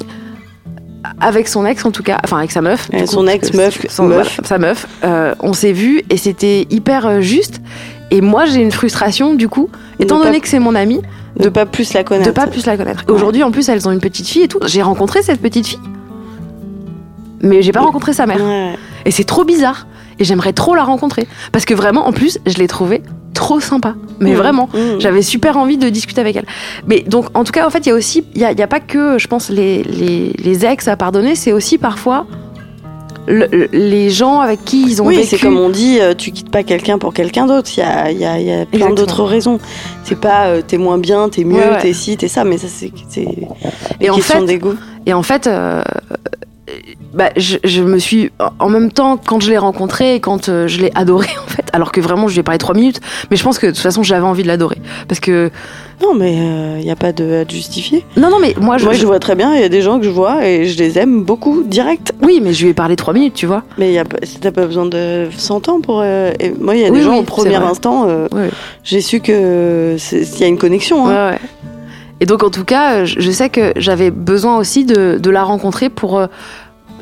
[1.21, 3.87] avec son ex en tout cas enfin avec sa meuf son parce ex, que meuf,
[3.89, 4.35] son- meuf.
[4.37, 7.61] voilà, sa meuf euh, on s'est vu et c'était hyper euh, juste
[8.11, 9.69] et moi j'ai une frustration du coup
[10.01, 11.01] étant pas- donné que c'est mon amie
[11.39, 12.27] De pas plus la connaître.
[12.29, 13.05] de pas plus la connaître.
[13.07, 13.15] Ouais.
[13.15, 14.59] Aujourd'hui, en plus, elles ont une petite fille et tout.
[14.67, 15.79] J'ai rencontré cette petite fille,
[17.43, 18.43] mais j'ai pas rencontré sa mère.
[18.43, 18.75] Ouais.
[19.05, 19.87] Et c'est trop bizarre.
[20.19, 23.03] Et j'aimerais trop la rencontrer parce que vraiment, en plus, je l'ai trouvée
[23.35, 23.95] trop sympa.
[24.21, 24.37] Mais Mm.
[24.37, 24.99] vraiment, Mm.
[25.01, 26.47] j'avais super envie de discuter avec elle.
[26.87, 28.81] Mais donc, en tout cas, en fait, il y a aussi, il y a, pas
[28.81, 31.35] que, je pense, les, les, les ex à pardonner.
[31.37, 32.27] C'est aussi parfois
[33.27, 35.29] le- le- les gens avec qui ils ont Oui, vécu.
[35.29, 37.69] c'est comme on dit, euh, tu quittes pas quelqu'un pour quelqu'un d'autre.
[37.77, 39.59] Il y a, y a- y a plein d'autres raisons.
[40.05, 41.79] C'est pas euh, t'es moins bien, t'es mieux, Ouais, ouais.
[41.83, 42.91] t'es ci, t'es ça, mais ça c'est
[44.01, 44.61] Et en fait.
[45.07, 45.83] Et en fait, euh,
[47.15, 50.69] bah, je, je me suis, en même temps, quand je l'ai rencontré et quand euh,
[50.69, 53.37] je l'ai adoré, en fait, alors que vraiment, je lui ai parlé trois minutes, mais
[53.37, 54.79] je pense que de toute façon, j'avais envie de l'adorer.
[55.09, 55.51] Parce que,
[56.03, 56.35] Non, mais
[56.79, 58.05] il n'y a pas de à te justifier.
[58.17, 59.83] non, non, mais moi, je, Moi, je je- vois très bien, il y a des
[59.83, 62.13] gens que je vois et je les aime beaucoup, direct.
[62.23, 63.63] oui, mais je lui ai parlé trois minutes, tu vois.
[63.79, 66.01] Mais y a pas- t'as pas besoin de 100 ans pour.
[66.03, 68.51] euh, et moi, il y a Oui, des gens oui, au premier instant, euh, Ouais.
[68.85, 71.07] j'ai su que il y a une connexion.
[71.07, 71.31] Ouais, hein.
[71.33, 71.39] ouais.
[72.21, 75.45] Et donc, en tout cas, euh, je sais que j'avais besoin aussi de, de la
[75.45, 76.27] rencontrer pour euh,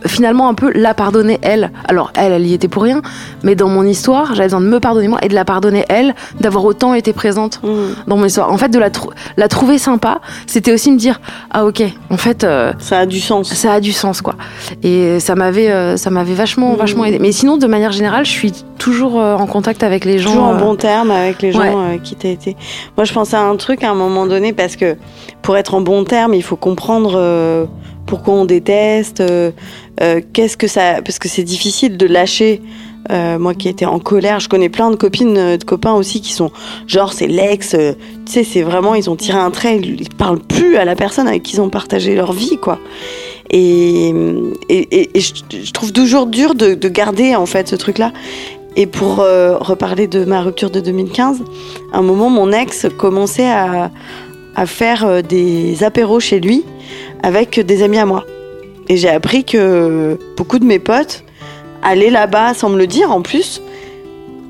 [0.05, 1.71] finalement un peu la pardonner elle.
[1.89, 3.03] Alors, elle, elle y était pour rien,
[3.43, 6.15] mais dans mon histoire, j'avais besoin de me pardonner moi et de la pardonner elle,
[6.41, 7.69] d'avoir autant été présente Mm.
[8.07, 8.53] dans mon histoire.
[8.53, 8.91] En fait, de la,
[9.37, 13.21] la trouver sympa, c'était aussi me dire ah ok, en fait euh, Ça a du
[13.21, 13.53] sens.
[13.53, 14.35] ça a du sens quoi.
[14.83, 16.77] Et ça m'avait euh, ça m'avait vachement Mhm.
[16.77, 17.19] vachement aidé.
[17.19, 20.31] Mais sinon, de manière générale, je suis toujours euh, en contact avec les gens.
[20.31, 22.01] Toujours en bon terme avec les gens ouais.
[22.03, 22.57] qui t'as été.
[22.97, 24.97] Moi, je pensais à un truc à un moment donné parce que
[25.43, 27.67] pour être en bon terme, il faut comprendre
[28.07, 29.51] pourquoi on déteste, euh,
[30.01, 31.03] euh, qu'est-ce que ça.
[31.05, 32.63] Parce que c'est difficile de lâcher.
[33.11, 36.33] euh, moi qui étais en colère, je connais plein de copines, de copains aussi qui
[36.33, 36.51] sont
[36.89, 40.77] genre c'est l'ex, tu sais, c'est vraiment ils ont tiré un trait, ils, parlent plus
[40.77, 42.81] à la personne avec qui ils ont partagé leur vie quoi.
[43.51, 44.13] Et,
[44.69, 48.13] et, je, trouve toujours dur de, de garder en fait ce truc-là.
[48.75, 51.45] Et pour reparler de ma rupture de 2015,
[51.93, 53.93] à un moment, mon ex commençait à,
[54.57, 56.65] à faire des apéros chez lui
[57.27, 58.25] avec des amis à moi.
[58.89, 61.25] Et j'ai appris que beaucoup de mes potes
[61.83, 63.61] allaient là-bas sans me le dire en plus.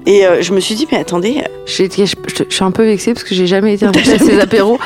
[0.08, 2.84] Et euh, je me suis dit, mais attendez, j'ai- Je, je- je suis un peu
[2.84, 4.78] vexée parce que j'ai jamais été invitée à ces apéros.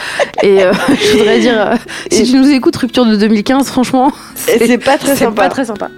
[0.43, 1.75] Et euh, je voudrais dire, euh,
[2.11, 5.43] si tu nous écoutes, rupture de 2015, franchement, c'est pas très sympa.
[5.43, 5.89] pas très sympa.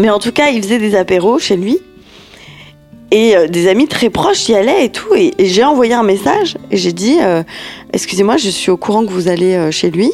[0.00, 1.78] Mais en tout cas, il faisait des apéros chez lui.
[3.14, 5.14] Et euh, des amis très proches y allaient et tout.
[5.14, 7.44] Et, j'ai envoyé un message et j'ai dit euh,
[7.92, 10.10] Excusez-moi, je suis au courant que vous allez euh, chez lui.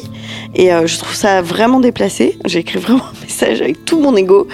[0.53, 2.37] Et je trouve ça vraiment déplacé.
[2.45, 4.47] J'ai écrit vraiment un message avec tout mon ego.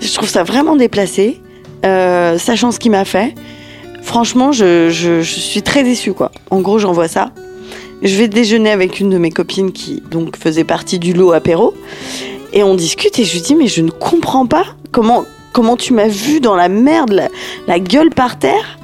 [0.00, 1.40] Je trouve ça vraiment déplacé,
[1.82, 3.34] sachant ce qu'il m'a fait.
[4.02, 6.30] Franchement, je, je, je suis très déçue, quoi.
[6.50, 7.32] En gros, j'envoie ça.
[8.02, 11.74] Je vais déjeuner avec une de mes copines qui donc faisait partie du lot apéro.
[12.52, 15.92] Et on discute et je lui dis mais je ne comprends pas comment comment tu
[15.92, 17.28] m'as vu dans la merde,
[17.66, 18.78] la, gueule par terre.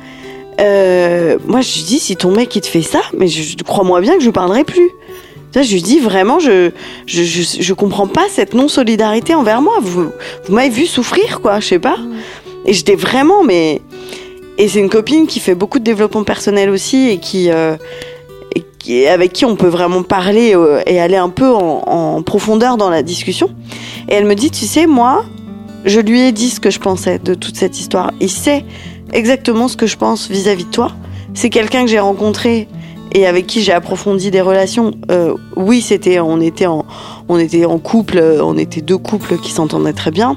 [0.60, 4.00] Euh, moi je lui dis si ton mec il te fait ça, mais je, crois-moi
[4.00, 4.90] bien que je parlerai plus.
[5.52, 6.70] Ça, je lui dis vraiment je
[7.06, 9.74] je, je, je comprends pas cette non solidarité envers moi.
[9.82, 10.10] Vous
[10.46, 11.96] vous m'avez vu souffrir quoi, je sais pas.
[12.66, 13.80] Et j'étais vraiment mais
[14.58, 17.76] et c'est une copine qui fait beaucoup de développement personnel aussi et qui euh,
[19.08, 23.02] avec qui on peut vraiment parler euh, et aller un peu en profondeur dans la
[23.02, 23.50] discussion.
[24.08, 25.24] Et elle me dit, tu sais, moi,
[25.84, 28.12] je lui ai dit ce que je pensais de toute cette histoire.
[28.20, 28.64] Il sait
[29.12, 30.92] exactement ce que je pense vis-à-vis de toi.
[31.34, 32.68] C'est quelqu'un que j'ai rencontré
[33.12, 34.92] et avec qui j'ai approfondi des relations.
[35.10, 36.84] Euh, oui, c'était, on était en,
[37.28, 40.36] on était en couple, euh, on était deux couples qui s'entendaient très bien.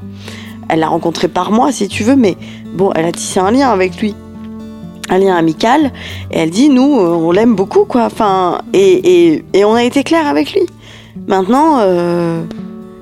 [0.69, 2.35] Elle l'a rencontré par moi, si tu veux, mais
[2.73, 4.15] bon, elle a tissé un lien avec lui
[5.09, 5.93] un lien amical
[6.31, 10.03] et elle dit nous euh, on l'aime beaucoup quoi enfin et, et, on a été
[10.03, 10.63] clair avec lui
[11.27, 11.79] maintenant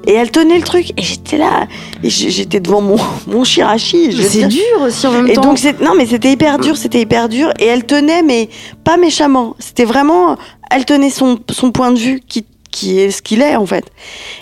[0.07, 0.91] Et elle tenait le truc.
[0.97, 1.67] Et j'étais là.
[2.03, 4.11] Et j'étais devant mon, mon shirashi.
[4.27, 5.41] C'est dur aussi en même Et temps.
[5.41, 7.51] donc, c'est- non, mais c'était hyper dur, c'était hyper dur.
[7.59, 8.49] Et elle tenait, mais
[8.83, 9.55] pas méchamment.
[9.59, 10.37] C'était vraiment,
[10.71, 13.85] elle tenait son, son point de vue qui, qui est ce qu'il est, en fait.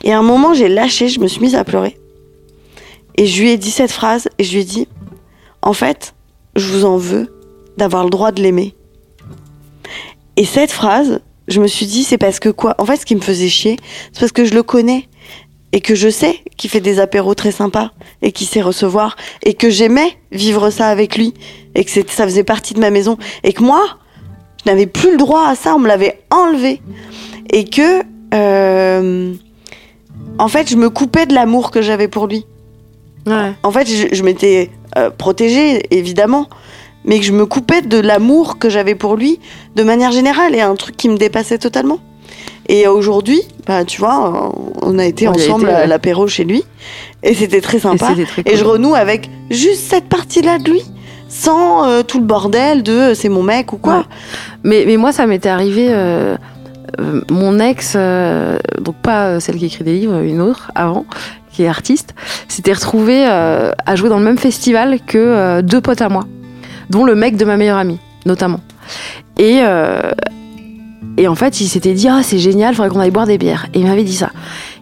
[0.03, 1.97] Et à un moment, j'ai lâché, je me suis mise à pleurer.
[3.15, 4.87] Et je lui ai dit cette phrase, et je lui ai dit,
[5.61, 6.13] en fait,
[6.55, 7.31] je vous en veux
[7.77, 8.73] d'avoir le droit de l'aimer.
[10.35, 12.75] Et cette phrase, je me suis dit, c'est parce que quoi?
[12.79, 13.77] En fait, ce qui me faisait chier,
[14.11, 15.07] c'est parce que je le connais.
[15.73, 19.53] Et que je sais qu'il fait des apéros très sympas et qu'il sait recevoir et
[19.55, 21.33] que j'aimais vivre ça avec lui
[21.75, 23.83] et que ça faisait partie de ma maison et que moi,
[24.63, 26.79] je n'avais plus le droit à ça, on me l'avait enlevé
[27.51, 29.33] et que euh,
[30.39, 32.45] en fait, je me coupais de l'amour que j'avais pour lui.
[33.25, 33.53] Ouais.
[33.63, 36.47] En fait, je, je m'étais euh, protégée, évidemment,
[37.05, 39.39] mais que je me coupais de l'amour que j'avais pour lui
[39.75, 41.99] de manière générale et un truc qui me dépassait totalement.
[42.69, 45.81] Et aujourd'hui, bah, tu vois, on a été On y a ensemble été, ouais.
[45.81, 46.63] à l'apéro chez lui
[47.21, 48.13] et c'était très sympa.
[48.13, 50.81] très Et je renoue avec juste cette partie-là de lui,
[51.27, 53.97] sans euh, tout le bordel de euh, c'est mon mec ou quoi.
[53.97, 54.03] Ouais.
[54.63, 55.87] Mais, mais moi, ça m'était arrivé.
[55.89, 56.37] euh,
[56.99, 57.97] euh, mon ex,
[58.79, 61.07] donc pas celle qui écrit des livres, une autre avant,
[61.51, 62.13] qui est artiste,
[62.47, 66.25] s'était retrouvée à jouer dans le même festival que deux potes à moi,
[66.91, 68.59] dont le mec de ma meilleure amie, notamment.
[69.39, 69.61] Et,
[71.17, 73.67] et en fait, il s'était dit Ah, c'est génial, faudrait qu'on aille boire des bières.
[73.73, 74.29] Et il m'avait dit ça.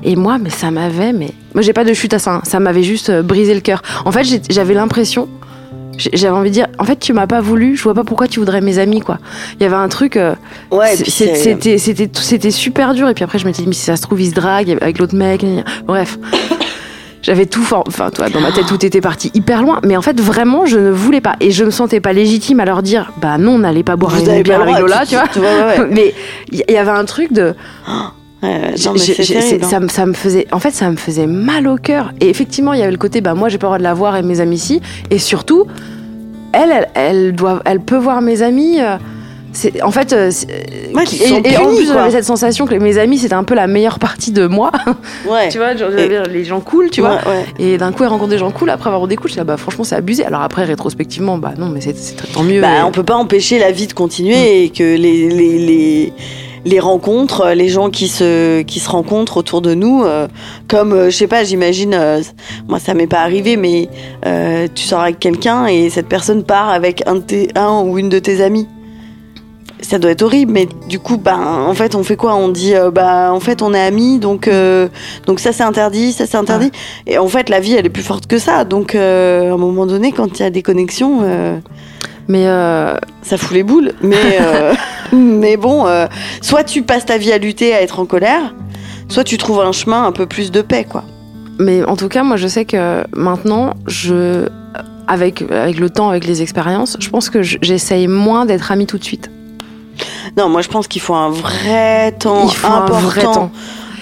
[0.03, 1.31] Et moi, mais ça m'avait, mais.
[1.53, 2.41] Moi, j'ai pas de chute à ça, hein.
[2.43, 3.81] ça m'avait juste euh, brisé le cœur.
[4.05, 5.27] En fait, j'avais l'impression.
[5.97, 8.39] J'avais envie de dire, en fait, tu m'as pas voulu, je vois pas pourquoi tu
[8.39, 9.19] voudrais mes amis, quoi.
[9.60, 10.15] Il y avait un truc.
[10.15, 10.34] euh,
[10.71, 13.07] Ouais, C'était c'était tout- c'était super dur.
[13.10, 14.97] Et puis après, je m'étais dit, mais si ça se trouve, il se drague avec
[14.97, 15.45] l'autre mec.
[15.86, 16.17] Bref.
[17.21, 17.65] J'avais tout.
[17.88, 19.79] Enfin, toi, dans ma tête, tout était parti hyper loin.
[19.86, 21.36] Mais en fait, vraiment, je ne voulais pas.
[21.39, 24.29] Et je me sentais pas légitime à leur dire, bah non, n'allez pas boire Vous
[24.29, 25.27] une bière avec Lola, tu vois.
[25.27, 25.88] tu- ouais, ouais.
[25.91, 26.13] Mais
[26.51, 27.53] il y, y avait un truc de.
[28.43, 30.47] Ouais, non, mais terrible, ça, me- ça me faisait.
[30.51, 32.12] En fait, ça me faisait mal au cœur.
[32.21, 33.93] Et effectivement, il y avait le côté, bah moi, j'ai pas le droit de la
[33.93, 34.81] voir et mes amis si.
[35.12, 35.65] Et surtout,
[36.51, 38.79] elle, elle, elle doit, elle peut voir mes amis.
[38.81, 38.97] euh,
[39.83, 40.47] en fait, euh, c'est-
[40.93, 41.03] Ouais,
[41.45, 44.31] et, en plus, j'avais cette sensation que mes amis, c'était un peu la meilleure partie
[44.31, 44.71] de moi.
[45.29, 45.49] Ouais.
[45.49, 47.11] tu vois, genre, les gens cool, tu vois.
[47.25, 47.45] Ouais, ouais.
[47.73, 48.69] Et d'un coup, elle rencontre des gens cool.
[48.69, 50.25] Après avoir des coups, ah bah franchement, c'est abusé.
[50.25, 51.93] Alors après, rétrospectivement, bah non, mais c'est,
[52.33, 52.61] tant mieux.
[52.61, 56.13] Bah, Et- on peut pas empêcher la vie de continuer et que les, les, les,
[56.65, 60.27] les rencontres, les gens qui se, qui se rencontrent autour de nous, euh,
[60.67, 62.21] comme, euh, je sais pas, j'imagine, euh,
[62.67, 63.89] moi ça m'est pas arrivé, mais
[64.25, 67.97] euh, tu sors avec quelqu'un et cette personne part avec un, de tes- un ou
[67.97, 68.67] une de tes amis.
[69.81, 72.35] Ça doit être horrible, mais du coup, bah, en fait, on fait quoi?
[72.35, 74.87] On dit, euh, bah, en fait, on est amis, donc, euh,
[75.25, 76.71] donc ça c'est interdit, ça c'est interdit.
[77.07, 78.63] Et en fait, la vie, elle est plus forte que ça.
[78.63, 81.57] Donc, euh, à un moment donné, quand il y a des connexions, euh,
[82.27, 82.45] Mais
[83.23, 83.91] ça fout les boules.
[84.01, 84.39] Mais,
[85.11, 85.85] mais bon,
[86.41, 88.53] soit tu passes ta vie à lutter, à être en colère,
[89.09, 91.03] soit tu trouves un chemin un peu plus de paix, quoi.
[91.59, 94.47] Mais en tout cas, moi, je sais que maintenant, je,
[95.07, 98.85] avec, avec le temps, avec les expériences, je pense que je- j'essaye moins d'être amie
[98.85, 99.29] tout de suite.
[100.38, 103.51] Non, moi je pense qu'il faut un vrai temps Il faut important un vrai temps.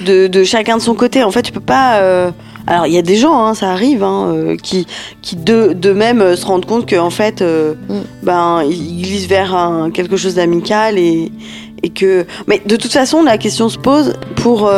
[0.05, 1.23] De, de chacun de son côté.
[1.23, 1.97] En fait, tu peux pas.
[1.97, 2.31] euh,
[2.67, 4.87] Alors, il y a des gens, hein, ça arrive, hein, euh, qui,
[5.21, 7.75] qui de- d'eux-mêmes euh, se rendent compte qu'en fait, Mm.
[8.23, 11.31] ben, ils glissent vers un, quelque chose d'amical et,
[11.83, 12.25] et que.
[12.47, 14.71] Mais de toute façon, la question se pose pour.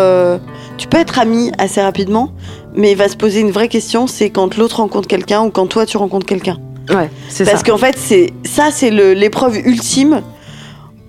[0.77, 2.31] Tu peux être ami assez rapidement,
[2.75, 5.67] mais il va se poser une vraie question c'est quand l'autre rencontre quelqu'un ou quand
[5.67, 6.57] toi tu rencontres quelqu'un.
[6.89, 7.51] Ouais, c'est ça.
[7.51, 10.21] Parce qu'en fait, c'est ça, c'est l'épreuve ultime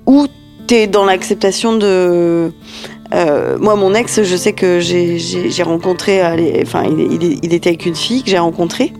[0.07, 0.27] où
[0.67, 2.53] t'es dans l'acceptation de.
[3.15, 6.21] euh, moi, mon ex, je sais que j'ai- rencontré.
[6.62, 8.93] Enfin, il, était avec une fille que j'ai rencontrée.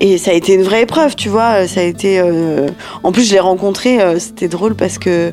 [0.00, 1.66] Et ça a été une vraie épreuve, tu vois.
[1.66, 2.18] Ça a été.
[2.20, 2.68] euh,
[3.02, 4.00] En plus, je l'ai rencontré.
[4.00, 5.32] euh, C'était drôle parce que.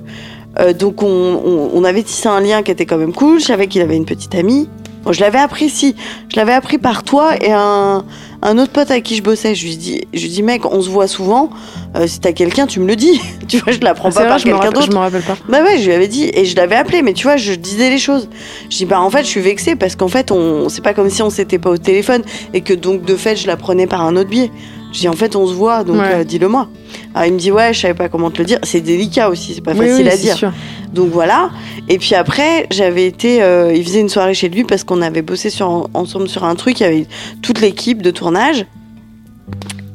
[0.78, 3.40] donc, on, on- on avait tissé un lien qui était quand même cool.
[3.40, 4.70] Je savais qu'il avait une petite amie.
[5.04, 5.96] Bon, je l'avais appris, si.
[6.32, 8.06] Je l'avais appris par toi et un,
[8.42, 9.54] un autre pote avec qui je bossais.
[9.56, 11.50] Je lui dis, je lui dis mec, on se voit souvent.
[11.96, 13.20] Euh, si t'as quelqu'un, tu me le dis.
[13.48, 14.94] tu vois, je l'apprends pas par quelqu'un rappelle, je d'autre.
[14.94, 15.38] me rappelle pas.
[15.50, 17.90] Bah ouais, je lui avais dit et je l'avais appelé, mais tu vois, je disais
[17.90, 18.30] les choses.
[18.70, 21.10] Je dis bah en fait, je suis vexée parce qu'en fait, on c'est pas comme
[21.10, 22.22] si on s'était pas au téléphone
[22.54, 24.52] et que donc de fait, je la prenais par un autre biais.
[24.94, 26.14] Je dis en fait, on se voit, donc Ouais.
[26.20, 26.70] euh, dis-le moi.
[27.16, 28.60] Alors il me dit ouais, je savais pas comment te le dire.
[28.64, 30.38] C'est délicat aussi, c'est pas Oui, facile oui, à dire.
[30.38, 30.54] sûr.
[30.94, 31.50] Donc voilà.
[31.90, 35.24] Et puis après, j'avais été, euh, il faisait une soirée chez lui parce qu'on avait
[35.24, 36.80] bossé sur, ensemble sur un truc.
[36.80, 37.08] Il y avait
[37.42, 38.66] toute l'équipe de tournage.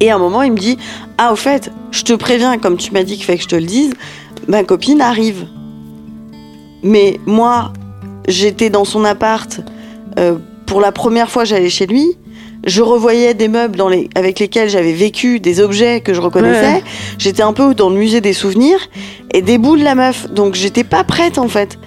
[0.01, 0.77] Et à un moment, il me dit
[1.17, 3.55] Ah, au fait, je te préviens, comme tu m'as dit qu'il fallait que je te
[3.55, 3.93] le dise,
[4.47, 5.47] ma copine arrive.
[6.83, 7.71] Mais moi,
[8.27, 9.61] j'étais dans son appart.
[10.17, 10.35] euh,
[10.65, 12.05] pour la première fois, j'allais chez lui.
[12.65, 16.73] Je revoyais des meubles dans les, avec lesquels j'avais vécu, des objets que je reconnaissais.
[16.73, 16.83] Ouais.
[17.17, 18.79] J'étais un peu dans le musée des souvenirs
[19.33, 20.29] et des boules la meuf.
[20.31, 21.77] Donc j'étais pas prête en fait.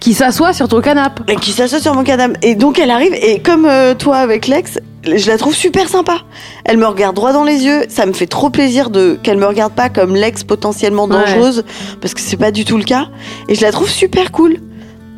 [0.00, 1.22] qui s'assoit sur ton canapé.
[1.32, 2.38] Et qui s'assoit sur mon canapé.
[2.42, 6.18] Et donc elle arrive, et comme euh, toi avec l'ex, je la trouve super sympa.
[6.64, 7.82] Elle me regarde droit dans les yeux.
[7.88, 11.10] Ça me fait trop plaisir de qu'elle me regarde pas comme l'ex potentiellement Ouais.
[11.26, 11.64] dangereuse,
[12.00, 13.08] parce que c'est pas du tout le cas.
[13.48, 14.58] Et je la trouve super cool.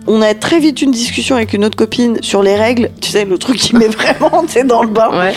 [0.07, 2.91] On a très vite une discussion avec une autre copine sur les règles.
[3.01, 5.11] Tu sais, le truc qui met vraiment, dans le bain.
[5.11, 5.35] Ouais.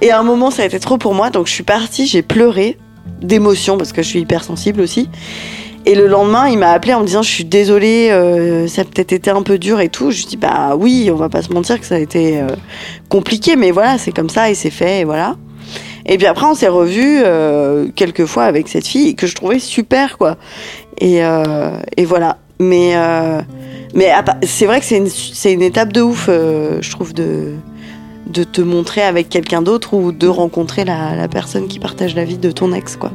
[0.00, 2.22] Et à un moment, ça a été trop pour moi, donc je suis partie, j'ai
[2.22, 2.78] pleuré
[3.20, 5.08] d'émotion parce que je suis hypersensible aussi.
[5.86, 8.84] Et le lendemain, il m'a appelé en me disant Je suis désolée, euh, ça a
[8.84, 10.10] peut-être été un peu dur et tout.
[10.10, 12.48] Je lui dis Bah oui, on va pas se mentir que ça a été euh,
[13.08, 15.36] compliqué, mais voilà, c'est comme ça et c'est fait, et voilà.
[16.08, 19.58] Et puis après, on s'est revus euh, quelques fois avec cette fille que je trouvais
[19.58, 20.36] super, quoi.
[20.98, 22.38] Et, euh, et voilà.
[22.60, 23.40] Mais, euh,
[23.94, 27.54] mais c'est vrai que c'est une, une étape de ouf, euh, je trouve, de,
[28.26, 32.24] de te montrer avec quelqu'un d'autre ou de rencontrer la, la personne qui partage la
[32.24, 33.12] vie de ton ex, quoi.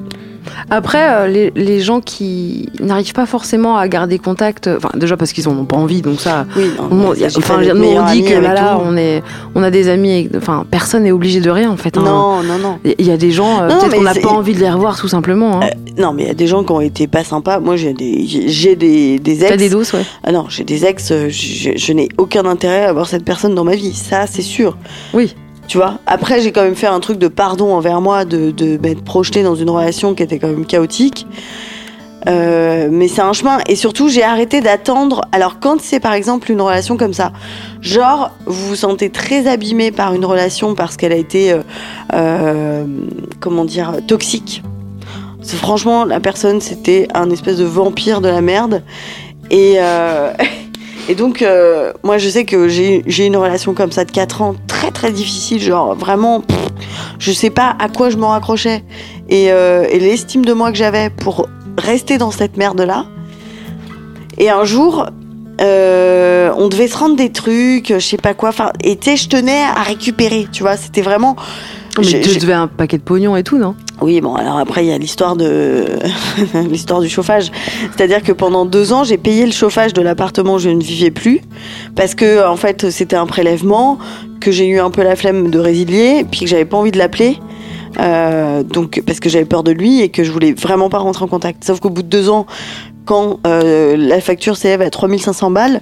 [0.70, 5.18] Après, euh, les, les gens qui n'arrivent pas forcément à garder contact, euh, enfin déjà
[5.18, 6.46] parce qu'ils en ont pas envie, donc ça.
[6.58, 9.24] Oui, on- a- enfin, nous on dit que là, on est,
[9.56, 11.98] on a des amis, enfin personne n'est obligé de rien en fait.
[11.98, 12.02] hein.
[12.04, 12.80] Non, non, non.
[13.00, 15.08] Il y a des gens, euh, peut-être qu'on n'a pas envie de les revoir tout
[15.08, 15.62] simplement.
[15.62, 15.70] Hein.
[15.98, 17.60] Non, mais il y a des gens qui ont été pas sympas.
[17.60, 19.58] Moi, j'ai des, j'ai des, des T'as ex.
[19.58, 20.06] des doses, ouais.
[20.24, 23.64] Ah non, j'ai des ex, je, je n'ai aucun intérêt à avoir cette personne dans
[23.64, 23.94] ma vie.
[23.94, 24.78] Ça, c'est sûr.
[25.14, 25.36] Oui.
[25.68, 28.78] Tu vois Après, j'ai quand même fait un truc de pardon envers moi, de, de
[28.78, 31.26] m'être projetée dans une relation qui était quand même chaotique.
[32.28, 33.60] Euh, mais c'est un chemin.
[33.68, 35.22] Et surtout, j'ai arrêté d'attendre.
[35.32, 37.32] Alors, quand c'est par exemple une relation comme ça,
[37.82, 41.62] genre, vous vous sentez très abîmé par une relation parce qu'elle a été, euh,
[42.14, 42.86] euh,
[43.40, 44.64] comment dire, toxique.
[45.44, 48.84] Franchement, la personne, c'était un espèce de vampire de la merde.
[49.50, 50.32] Et, euh,
[51.10, 54.56] et donc, euh, moi, je sais que j'ai une relation comme ça de 4 ans,
[54.68, 55.62] très très difficile.
[55.62, 56.44] Genre, vraiment,
[57.20, 58.84] je sais pas à quoi je m'en raccrochais.
[59.30, 63.06] Et, euh, l'estime de moi que j'avais pour rester dans cette merde-là.
[64.38, 65.08] Et un jour,
[65.62, 68.52] euh, on devait se rendre des trucs, je sais pas quoi.
[68.84, 70.78] Et tu je tenais à récupérer, tu vois.
[70.78, 71.36] C'était vraiment.
[72.00, 73.76] Mais tu devais un paquet de pognon et tout, non?
[74.02, 75.86] Oui, bon, alors après, il y a l'histoire de
[76.70, 77.52] l'histoire du chauffage.
[77.96, 81.12] C'est-à-dire que pendant deux ans, j'ai payé le chauffage de l'appartement où je ne vivais
[81.12, 81.42] plus,
[81.96, 84.00] parce que en fait, c'était un prélèvement,
[84.40, 86.98] que j'ai eu un peu la flemme de résilier, puis que j'avais pas envie de
[86.98, 87.40] l'appeler.
[88.00, 91.26] Euh, donc parce que j'avais peur de lui et que je voulais vraiment pas rentrer
[91.26, 91.64] en contact.
[91.64, 92.46] Sauf qu'au bout de deux ans,
[93.06, 95.82] quand euh, la facture s'élève à 3500 balles,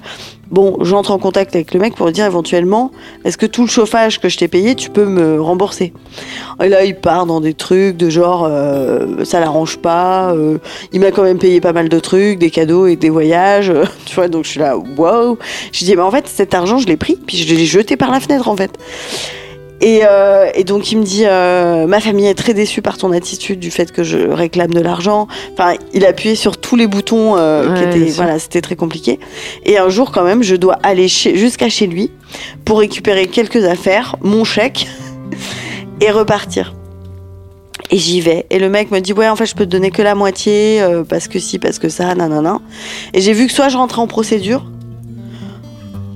[0.49, 2.91] bon, j'entre en contact avec le mec pour lui dire éventuellement,
[3.23, 5.93] est-ce que tout le chauffage que je t'ai payé, tu peux me rembourser?
[6.63, 10.33] Et là, il part dans des trucs de genre, euh, ça l'arrange pas,
[10.91, 13.71] il m'a quand même payé pas mal de trucs, des cadeaux et des voyages,
[14.05, 15.37] tu vois, donc je suis là, wow.
[15.71, 18.09] Je dis, mais en fait, cet argent, je l'ai pris, puis je l'ai jeté par
[18.09, 18.79] la fenêtre, en fait.
[19.81, 23.11] Et, euh, et donc il me dit euh, ma famille est très déçue par ton
[23.11, 25.27] attitude du fait que je réclame de l'argent.
[25.53, 29.19] Enfin, il appuyait sur tous les boutons euh, qui étaient voilà, c'était très compliqué.
[29.65, 32.11] Et un jour quand même, je dois aller jusqu'à chez lui
[32.63, 34.87] pour récupérer quelques affaires, mon chèque
[35.99, 36.75] et repartir.
[37.89, 38.45] Et j'y vais.
[38.51, 40.81] Et le mec me dit ouais en fait je peux te donner que la moitié
[41.09, 42.59] parce que si parce que ça nanana.
[43.15, 44.63] Et j'ai vu que soit je rentrais en procédure,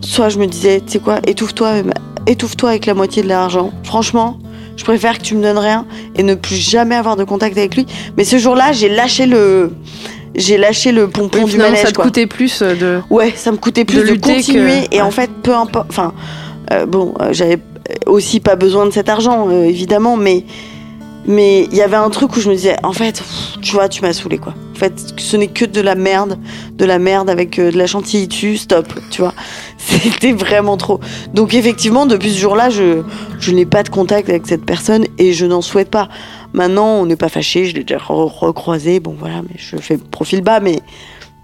[0.02, 1.82] soit je me disais tu sais quoi étouffe-toi
[2.28, 3.72] étouffe-toi avec la moitié de l'argent.
[3.84, 4.38] Franchement,
[4.78, 5.86] je préfère que tu me donnes rien
[6.16, 7.86] et ne plus jamais avoir de contact avec lui.
[8.18, 9.72] Mais ce jour-là, j'ai lâché le,
[10.36, 11.82] j'ai lâché le pompon Oui, du manège.
[11.84, 12.06] ça te quoi.
[12.06, 13.00] coûtait plus euh, de.
[13.10, 14.88] Ouais, ça me coûtait plus de continuer.
[14.90, 15.88] que- Et en fait, peu importe.
[15.90, 16.14] Enfin,
[16.72, 17.60] euh, bon, euh, j'avais
[18.06, 20.44] aussi pas besoin de cet argent, euh, évidemment, mais
[21.28, 23.90] mais il y avait un truc où je me disais, en fait, pff, tu vois,
[23.90, 24.54] tu m'as saoulé quoi.
[24.76, 26.38] En fait, ce n'est que de la merde,
[26.74, 29.34] de la merde avec de la chantilly dessus, stop, tu vois.
[29.88, 31.00] C'était vraiment trop.
[31.34, 33.02] Donc effectivement, depuis ce jour-là, je
[33.40, 36.10] je n'ai pas de contact avec cette personne et je n'en souhaite pas.
[36.54, 39.98] Maintenant, on n'est pas fâché, je l'ai déjà re- recroisé, bon voilà, mais je fais
[39.98, 40.80] profil bas, mais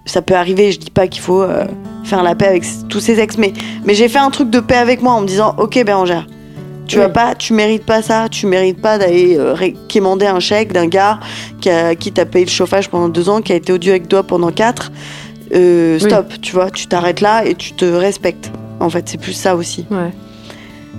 [0.06, 0.72] ça peut arriver.
[0.72, 1.66] Je dis pas qu'il faut euh,
[2.04, 3.54] faire la paix avec tous ses ex, mais,
[3.86, 6.26] mais j'ai fait un truc de paix avec moi en me disant Ok, Bérangère,
[6.88, 7.04] tu Oui.
[7.04, 9.56] vas pas, tu mérites pas ça, tu mérites pas d'aller euh,
[9.88, 11.20] quémander un chèque d'un gars
[11.60, 14.08] qui, a- qui t'a payé le chauffage pendant deux ans, qui a été odieux avec
[14.08, 14.92] toi pendant quatre.
[15.54, 16.10] Euh, Oui.
[16.10, 18.52] stop, tu vois, tu t'arrêtes là et tu te respectes.
[18.80, 19.86] En fait, c'est plus ça aussi.
[19.92, 20.12] Ouais.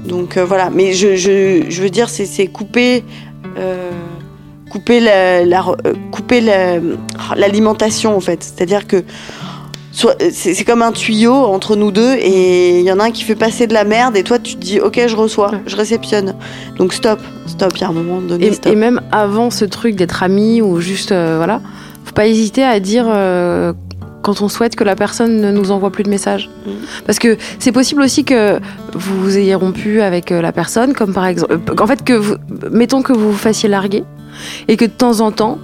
[0.07, 3.05] Donc euh, voilà, mais je, je, je veux dire, c'est couper,
[3.59, 3.91] euh,
[4.71, 5.65] couper la, la-
[6.11, 6.79] couper la-
[7.37, 8.43] l'alimentation en fait.
[8.43, 9.05] C'est-à-dire que
[10.31, 13.35] c'est comme un tuyau entre nous deux et il y en a un qui fait
[13.35, 15.59] passer de la merde et toi tu te dis ok je reçois, Ouais.
[15.67, 16.35] je réceptionne.
[16.79, 18.73] Donc stop, stop, il y a un moment donné Et, stop.
[18.73, 21.61] et même avant ce truc d'être amis ou juste euh, voilà,
[22.05, 23.75] faut pas hésiter à dire euh,
[24.23, 26.49] quand on souhaite que la personne ne nous envoie plus de messages.
[26.67, 26.71] Mm.
[27.07, 28.61] Parce que c'est possible aussi que
[28.95, 32.35] vous ayez rompu avec euh, la personne, comme par exemple, euh, en fait que vous,
[32.71, 34.05] mettons que vous vous fassiez larguer
[34.69, 35.59] et que de temps en temps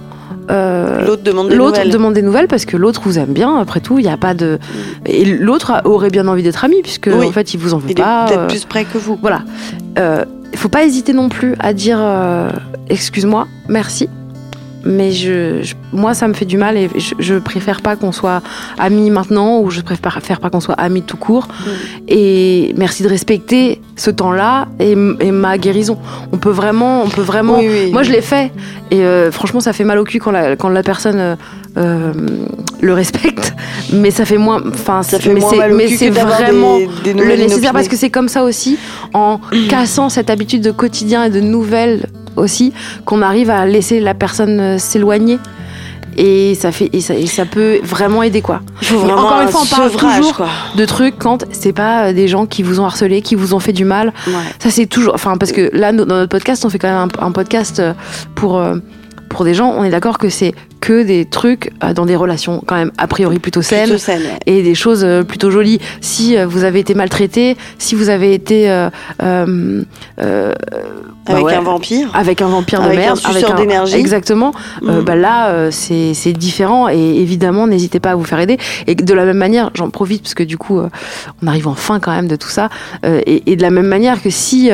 [0.51, 1.89] euh, L'autre demande des nouvelles.
[1.91, 3.57] demande des nouvelles parce que l'autre vous aime bien.
[3.57, 4.59] Après tout, il n'y a pas de.
[5.05, 7.27] Et l'autre aurait bien envie d'être ami puisque Oui.
[7.27, 8.25] en fait, il vous en veut Il pas.
[8.25, 9.17] est peut-être euh, plus près que vous.
[9.21, 9.41] Voilà.
[9.99, 12.49] Euh, Il faut pas hésiter non plus à dire euh,
[12.89, 14.09] excuse-moi, merci.
[14.85, 18.11] Mais je, je- moi, ça me fait du mal et je, je préfère pas qu'on
[18.11, 18.41] soit
[18.77, 21.47] amis maintenant ou je préfère faire pas qu'on soit amis tout court.
[21.49, 21.69] Mm.
[22.07, 25.97] Et merci de respecter ce temps-là et, ma guérison.
[26.31, 27.59] On peut vraiment, on peut vraiment.
[27.59, 27.91] Oui, oui.
[27.91, 28.51] Moi, je l'ai fait
[28.91, 31.35] et euh, franchement, ça fait mal au cul quand la, quand la personne euh,
[31.77, 32.13] euh,
[32.81, 33.53] le respecte,
[33.93, 34.61] mais ça fait moins.
[34.67, 37.73] Enfin, Ça fait mais moins c'est- mal au mais c'est vraiment des, des le nécessaire
[37.73, 38.77] parce que c'est comme ça aussi
[39.13, 42.73] en cassant cette habitude de quotidien et de nouvelles aussi
[43.05, 45.39] qu'on arrive à laisser la personne euh, s'éloigner
[46.17, 49.51] et ça fait et ça, et ça peut vraiment aider quoi vraiment encore une un
[49.51, 50.47] fois, on parle toujours quoi.
[50.75, 53.59] de trucs quand c'est pas euh, des gens qui vous ont harcelé qui vous ont
[53.59, 54.33] fait du mal Ouais.
[54.57, 57.25] ça c'est toujours enfin parce que là dans notre podcast on fait quand même un,
[57.27, 57.93] un podcast euh,
[58.35, 58.61] pour
[59.29, 62.61] pour des gens on est d'accord que c'est que des trucs euh, dans des relations
[62.65, 64.39] quand même a priori plutôt saines Plutôt saine, ouais.
[64.45, 65.79] et des choses euh, plutôt jolies.
[66.01, 68.89] Si euh, vous avez été maltraité, si vous avez été euh,
[69.21, 69.83] euh,
[70.19, 70.53] euh,
[71.25, 72.09] bah Avec ouais, un vampire.
[72.13, 73.95] avec un vampire de avec merde, un suceur d'énergie.
[73.95, 74.53] exactement.
[74.81, 75.01] Mm.
[75.01, 78.57] bah là, c'est différent et évidemment, n'hésitez pas à vous faire aider.
[78.87, 80.79] Et de la même manière, j'en profite parce que du coup,
[81.43, 82.69] on arrive en fin quand même de tout ça.
[83.05, 84.69] et, et de la même manière que si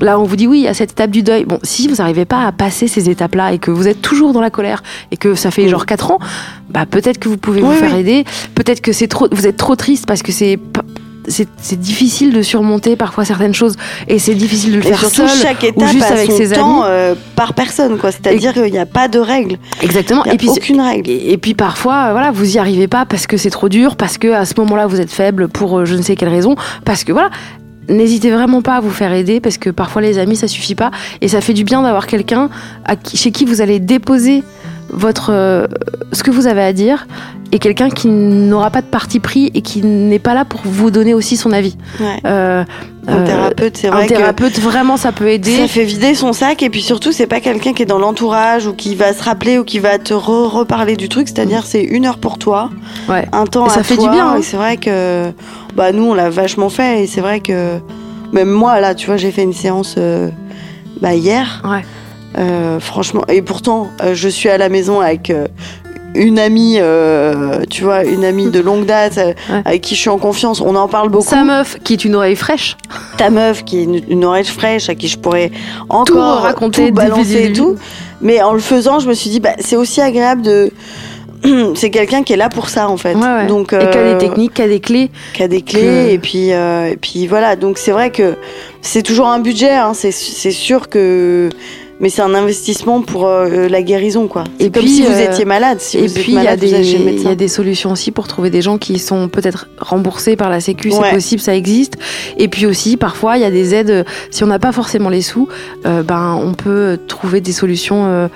[0.00, 2.46] là on vous dit oui à cette étape du deuil, bon, si vous n'arrivez pas
[2.46, 5.50] à passer ces étapes-là et que vous êtes toujours dans la colère et que ça
[5.50, 6.18] fait genre 4 ans,
[6.70, 8.00] bah peut-être que vous pouvez vous faire oui.
[8.00, 8.24] aider.
[8.54, 10.58] Peut-être que c'est trop, vous êtes trop triste parce que c'est
[11.28, 13.76] c'est difficile de surmonter parfois certaines choses
[14.08, 16.30] et c'est difficile de le Et faire surtout, seul chaque ou étape juste a avec
[16.30, 16.90] son ses temps amis.
[16.92, 18.10] euh, par personne, quoi.
[18.10, 19.58] C'est-à-dire qu'il n'y a pas de règle.
[19.82, 20.22] Exactement.
[20.24, 21.08] Il n'y a Et puis aucune règle.
[21.08, 23.96] et, et puis parfois, euh, voilà, vous y arrivez pas parce que c'est trop dur,
[23.96, 26.56] parce que à ce moment-là vous êtes faible pour euh, je ne sais quelle raison,
[26.84, 27.30] parce que voilà.
[27.88, 30.92] N'hésitez vraiment pas à vous faire aider parce que parfois les amis ça suffit pas
[31.20, 32.48] et ça fait du bien d'avoir quelqu'un
[33.14, 34.44] chez qui vous allez déposer
[34.92, 35.66] votre euh,
[36.12, 37.06] ce que vous avez à dire
[37.52, 40.90] et quelqu'un qui n'aura pas de parti pris et qui n'est pas là pour vous
[40.90, 41.76] donner aussi son avis.
[41.98, 42.20] Ouais.
[42.26, 42.64] Euh,
[43.08, 45.56] Un euh, thérapeute, c'est un vrai que thérapeute vraiment ça peut aider.
[45.56, 46.62] ça fait vider son sac.
[46.62, 49.58] Et puis surtout, c'est pas quelqu'un qui est dans l'entourage ou qui va se rappeler
[49.58, 51.26] ou qui va te re- reparler du truc.
[51.28, 52.70] C'est-à-dire, c'est une heure pour toi,
[53.08, 53.26] Ouais.
[53.32, 54.04] un temps Et ça à fait toi.
[54.04, 54.36] du bien, hein.
[54.38, 55.30] Et c'est vrai que
[55.74, 57.02] bah, nous, on l'a vachement fait.
[57.02, 57.78] Et c'est vrai que
[58.32, 60.28] même moi, là, tu vois, j'ai fait une séance euh,
[61.00, 61.62] bah, hier.
[61.64, 61.84] Ouais.
[62.38, 65.46] Euh, franchement, et pourtant, euh, je suis à la maison avec euh,
[66.14, 69.62] une amie, euh, tu vois, une amie de longue date euh, Ouais.
[69.64, 70.60] avec qui je suis en confiance.
[70.60, 71.28] On en parle beaucoup.
[71.28, 72.76] Sa meuf qui est une oreille fraîche.
[73.16, 75.50] Ta meuf qui est une, une oreille fraîche à qui je pourrais
[75.88, 77.76] encore Tout raconter, tout balancer et tout.
[78.20, 80.70] Mais en le faisant, je me suis dit, bah, c'est aussi agréable de.
[81.74, 83.14] c'est quelqu'un qui est là pour ça en fait.
[83.14, 83.46] Ouais, ouais.
[83.46, 85.10] Donc, Et qui a des techniques, qui a des clés.
[85.32, 88.34] qui a des clés que- et puis et puis voilà donc c'est vrai que
[88.82, 91.48] c'est toujours un budget hein, c'est sûr que
[92.00, 95.12] mais c'est un investissement pour euh, la guérison quoi Et c'est comme puis, si vous
[95.12, 97.34] euh, étiez malade si et vous puis êtes il y, a malade il y a
[97.34, 100.98] des solutions aussi pour trouver des gens qui sont peut-être remboursés par la Sécu, c'est
[100.98, 101.12] Ouais.
[101.12, 101.94] possible, ça existe.
[102.36, 103.90] Et puis aussi, parfois, il y a des aides.
[103.90, 105.48] euh, Si on n'a pas forcément les sous,
[105.86, 108.04] euh, ben on peut trouver des solutions.
[108.06, 108.28] euh,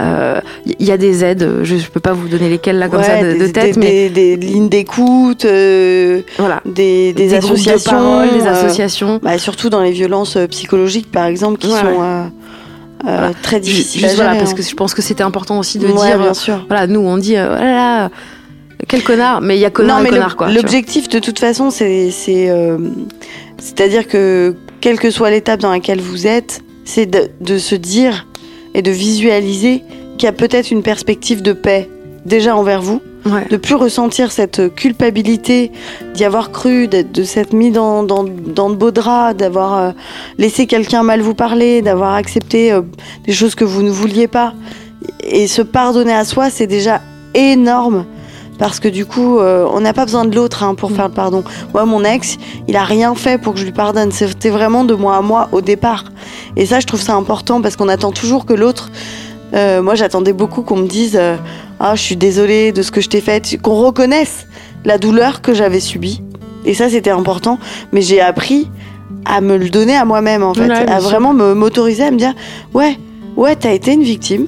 [0.00, 0.40] euh,
[0.78, 3.06] Il y a des aides, je ne peux pas vous donner lesquelles là comme Ouais,
[3.06, 6.60] ça de, des, de tête, des- mais des, des lignes d'écoute euh, voilà.
[6.64, 9.20] des, de associations parole, des euh, associations.
[9.22, 12.24] bah, surtout dans les violences euh, psychologiques par exemple qui Ouais, sont ouais.
[13.06, 13.32] Euh, Voilà.
[13.42, 14.54] très à juste voilà, parce hein.
[14.54, 16.18] que je pense que c'était important aussi de Ouais, dire.
[16.18, 18.10] bien sûr Voilà, nous on dit, euh, oh là là,
[18.88, 20.48] quel connard, mais il y a connard non, et mais connard le- quoi.
[20.50, 22.78] L'objectif, de toute façon, c'est, c'est, euh,
[23.58, 28.26] c'est-à-dire que quelle que soit l'étape dans laquelle vous êtes, c'est de, de se dire
[28.74, 29.82] et de visualiser
[30.16, 31.88] qu'il y a peut-être une perspective de paix
[32.24, 33.46] déjà envers vous, Ouais.
[33.50, 35.72] de plus ressentir cette culpabilité
[36.14, 39.90] d'y avoir cru, de s'être mis dans, dans, dans de beaux draps, d'avoir euh,
[40.38, 42.80] laissé quelqu'un mal vous parler, d'avoir accepté euh,
[43.26, 44.54] des choses que vous ne vouliez pas.
[45.22, 47.00] Et se pardonner à soi, c'est déjà
[47.34, 48.06] énorme.
[48.58, 50.94] Parce que du coup, euh, on n'a pas besoin de l'autre hein, pour Mm.
[50.94, 51.44] faire le pardon.
[51.72, 52.36] Moi, mon ex,
[52.68, 54.12] il a rien fait pour que je lui pardonne.
[54.12, 56.04] C'était vraiment de moi à moi au départ.
[56.56, 58.90] Et ça, je trouve ça important parce qu'on attend toujours que l'autre.
[59.54, 61.36] Euh, moi, j'attendais beaucoup qu'on me dise euh,
[61.78, 63.60] Ah, je suis désolée de ce que je t'ai fait.
[63.60, 64.46] Qu'on reconnaisse
[64.84, 66.22] la douleur que j'avais subie.
[66.64, 67.58] Et ça, c'était important.
[67.92, 68.70] Mais j'ai appris
[69.24, 70.68] à me le donner à moi-même, en fait.
[70.68, 72.34] Ouais, à vraiment me m'autoriser à me dire
[72.74, 72.98] Ouais,
[73.36, 74.46] ouais, t'as été une victime.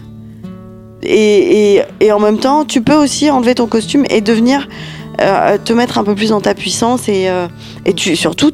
[1.03, 4.69] Et, et, et en même temps, tu peux aussi enlever ton costume et devenir
[5.21, 7.29] euh, te mettre un peu plus dans ta puissance et,
[7.85, 8.53] et tu, surtout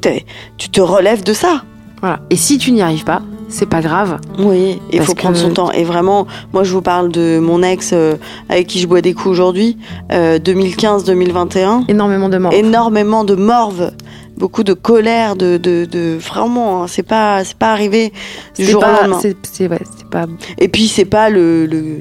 [0.57, 1.63] tu te relèves de ça.
[2.01, 2.21] Voilà.
[2.31, 4.19] Et si tu n'y arrives pas, c'est pas grave.
[4.39, 5.71] Oui, il faut prendre que- son temps.
[5.73, 8.15] Et vraiment, moi je vous parle de mon ex euh,
[8.49, 9.77] avec qui je bois des coups aujourd'hui,
[10.13, 11.85] euh, 2015-2021.
[11.89, 12.53] Énormément de morts.
[12.53, 13.93] Énormément de morve,
[14.37, 18.13] beaucoup de colère, de, de, de vraiment, hein, c'est pas, c'est pas arrivé
[18.57, 19.21] du jour pas- au lendemain.
[19.61, 20.27] Ouais, c'est pas.
[20.59, 22.01] Et puis c'est pas le, le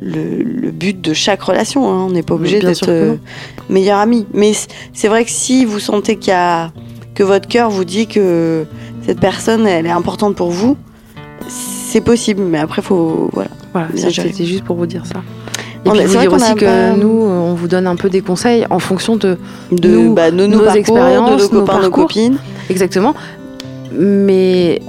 [0.00, 1.90] le, le but de chaque relation.
[1.90, 2.06] hein.
[2.06, 3.16] On n'est pas obligé d'être euh,
[3.68, 4.26] meilleur ami.
[4.32, 6.70] Mais c- c'est vrai que si vous sentez qu'il y a
[7.16, 8.64] que votre cœur vous dit que
[9.04, 10.76] cette personne elle est importante pour vous,
[11.46, 12.42] c'est possible.
[12.42, 13.50] Mais après faut voilà.
[13.72, 15.20] Voilà, c'était juste pour vous dire ça.
[15.84, 18.20] Et On puis vous dire aussi que pas- nous, on vous donne un peu des
[18.20, 19.38] conseils en fonction de
[19.70, 22.02] De Nous, bah, de nos, nos parcours, expériences, de nos nos copains, nos parcours.
[22.08, 22.38] copines.
[22.68, 23.14] exactement.
[23.92, 24.80] Mais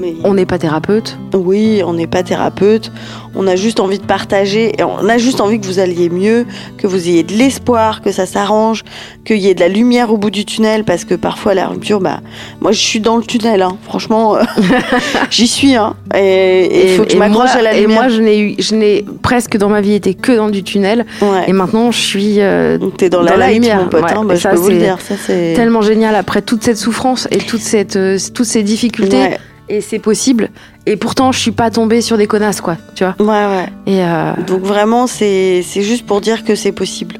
[0.00, 1.18] Mais on n'est pas thérapeute.
[1.34, 2.92] Oui, on n'est pas thérapeute.
[3.34, 4.72] On a juste envie de partager.
[4.78, 6.46] Et on a juste envie que vous alliez mieux,
[6.76, 8.84] que vous ayez de l'espoir, que ça s'arrange,
[9.24, 10.84] qu'il y ait de la lumière au bout du tunnel.
[10.84, 12.20] Parce que parfois, la rupture, bah,
[12.60, 13.62] moi, je suis dans le tunnel.
[13.62, 13.76] hein.
[13.82, 14.42] Franchement, euh,
[15.30, 15.74] j'y suis.
[15.74, 15.94] Hein.
[16.16, 18.00] Et il faut que je et m'accroche moi, à la et lumière.
[18.02, 21.06] moi, je n'ai eu, je n'ai presque dans ma vie été que dans du tunnel.
[21.20, 21.44] Ouais.
[21.48, 24.02] Et maintenant, je suis euh, t'es dans, dans la, la light, lumière, mon pote.
[24.04, 24.12] ouais.
[24.12, 24.24] hein.
[24.24, 24.98] Bah, Et je ça, peux vous le c'est dire.
[25.00, 29.16] Ça, c'est tellement génial après toute cette souffrance et toute cette, euh, toutes ces difficultés.
[29.16, 29.38] Ouais,
[29.68, 30.48] Et c'est possible.
[30.86, 32.76] Et pourtant, je suis pas tombée sur des connasses, quoi.
[32.94, 33.14] Tu vois.
[33.20, 33.68] ouais, ouais.
[33.86, 37.16] Et euh, Donc, vraiment, c'est juste pour dire que c'est possible.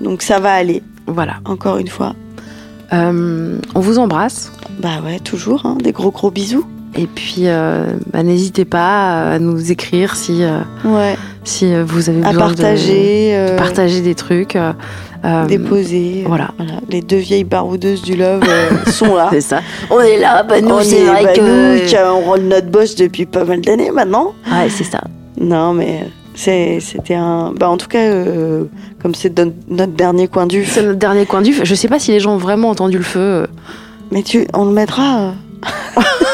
[0.00, 1.34] Donc, ça va aller, voilà.
[1.44, 2.14] encore une fois.
[2.92, 4.52] Euh, on vous embrasse.
[4.80, 5.66] Bah ouais, toujours.
[5.66, 5.76] hein.
[5.82, 6.66] Des gros, gros bisous.
[6.96, 10.42] Et puis, euh, bah, n'hésitez pas à nous écrire si,
[10.84, 11.16] Ouais.
[11.42, 13.32] si vous avez À besoin de- partager.
[13.32, 14.56] de, euh, partager des trucs.
[15.24, 16.24] Euh, déposer.
[16.26, 16.50] voilà.
[16.58, 16.74] Voilà.
[16.88, 19.28] Les deux vieilles baroudeuses du love euh, sont là.
[19.30, 19.60] C'est ça.
[19.90, 21.40] On est là, bah nous, c'est est- vrai bah, que.
[21.40, 24.34] nous, on roule notre boss depuis pas mal d'années maintenant.
[24.50, 25.00] Ouais, c'est ça.
[25.40, 27.52] Non, mais c'était un.
[27.58, 28.64] Bah, en tout cas, euh,
[29.00, 29.36] comme c'est
[29.68, 31.54] notre dernier coin du C'est notre dernier coin du.
[31.62, 33.46] Je sais pas si les gens ont vraiment entendu le feu.
[34.10, 35.32] Mais tu, on le mettra.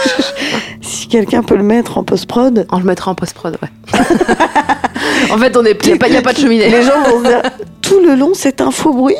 [1.11, 2.67] quelqu'un peut le mettre en post-prod.
[2.71, 3.69] On le mettra en post-prod, ouais.
[5.33, 6.69] en fait, on est, il n'y a, pas- y a pas de cheminée.
[6.71, 7.43] Les gens vont se dire
[7.83, 9.17] tout le long, c'est un faux bruit.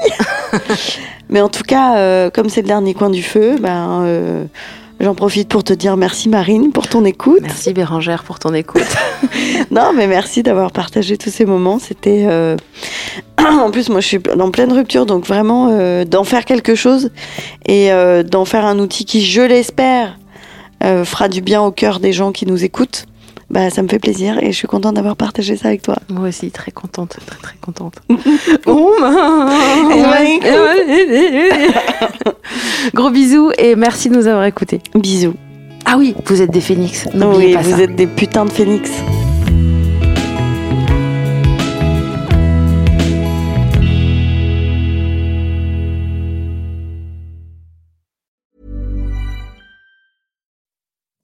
[1.29, 4.45] Mais en tout cas, euh, comme c'est le dernier coin du feu, ben, euh,
[4.99, 7.39] j'en profite pour te dire merci Marine pour ton écoute.
[7.43, 8.83] Merci Bérangère pour ton écoute.
[9.71, 11.79] Non, mais merci d'avoir partagé tous ces moments.
[11.79, 12.25] C'était.
[12.29, 12.57] euh,
[13.39, 17.11] en plus, moi, je suis en pleine rupture, donc vraiment euh, d'en faire quelque chose
[17.67, 20.19] et euh, d'en faire un outil qui, je l'espère,
[20.85, 23.07] euh, fera du bien au cœur des gens qui nous écoutent.
[23.51, 25.97] Bah, ça me fait plaisir et je suis contente d'avoir partagé ça avec toi.
[26.09, 27.95] Moi aussi, très contente, très très contente.
[32.95, 34.81] Gros bisous et merci de nous avoir écoutés.
[34.95, 35.35] Bisous.
[35.85, 37.83] Ah oui, vous êtes des phénix, Oui, pas vous ça.
[37.83, 38.91] êtes des putains de phénix.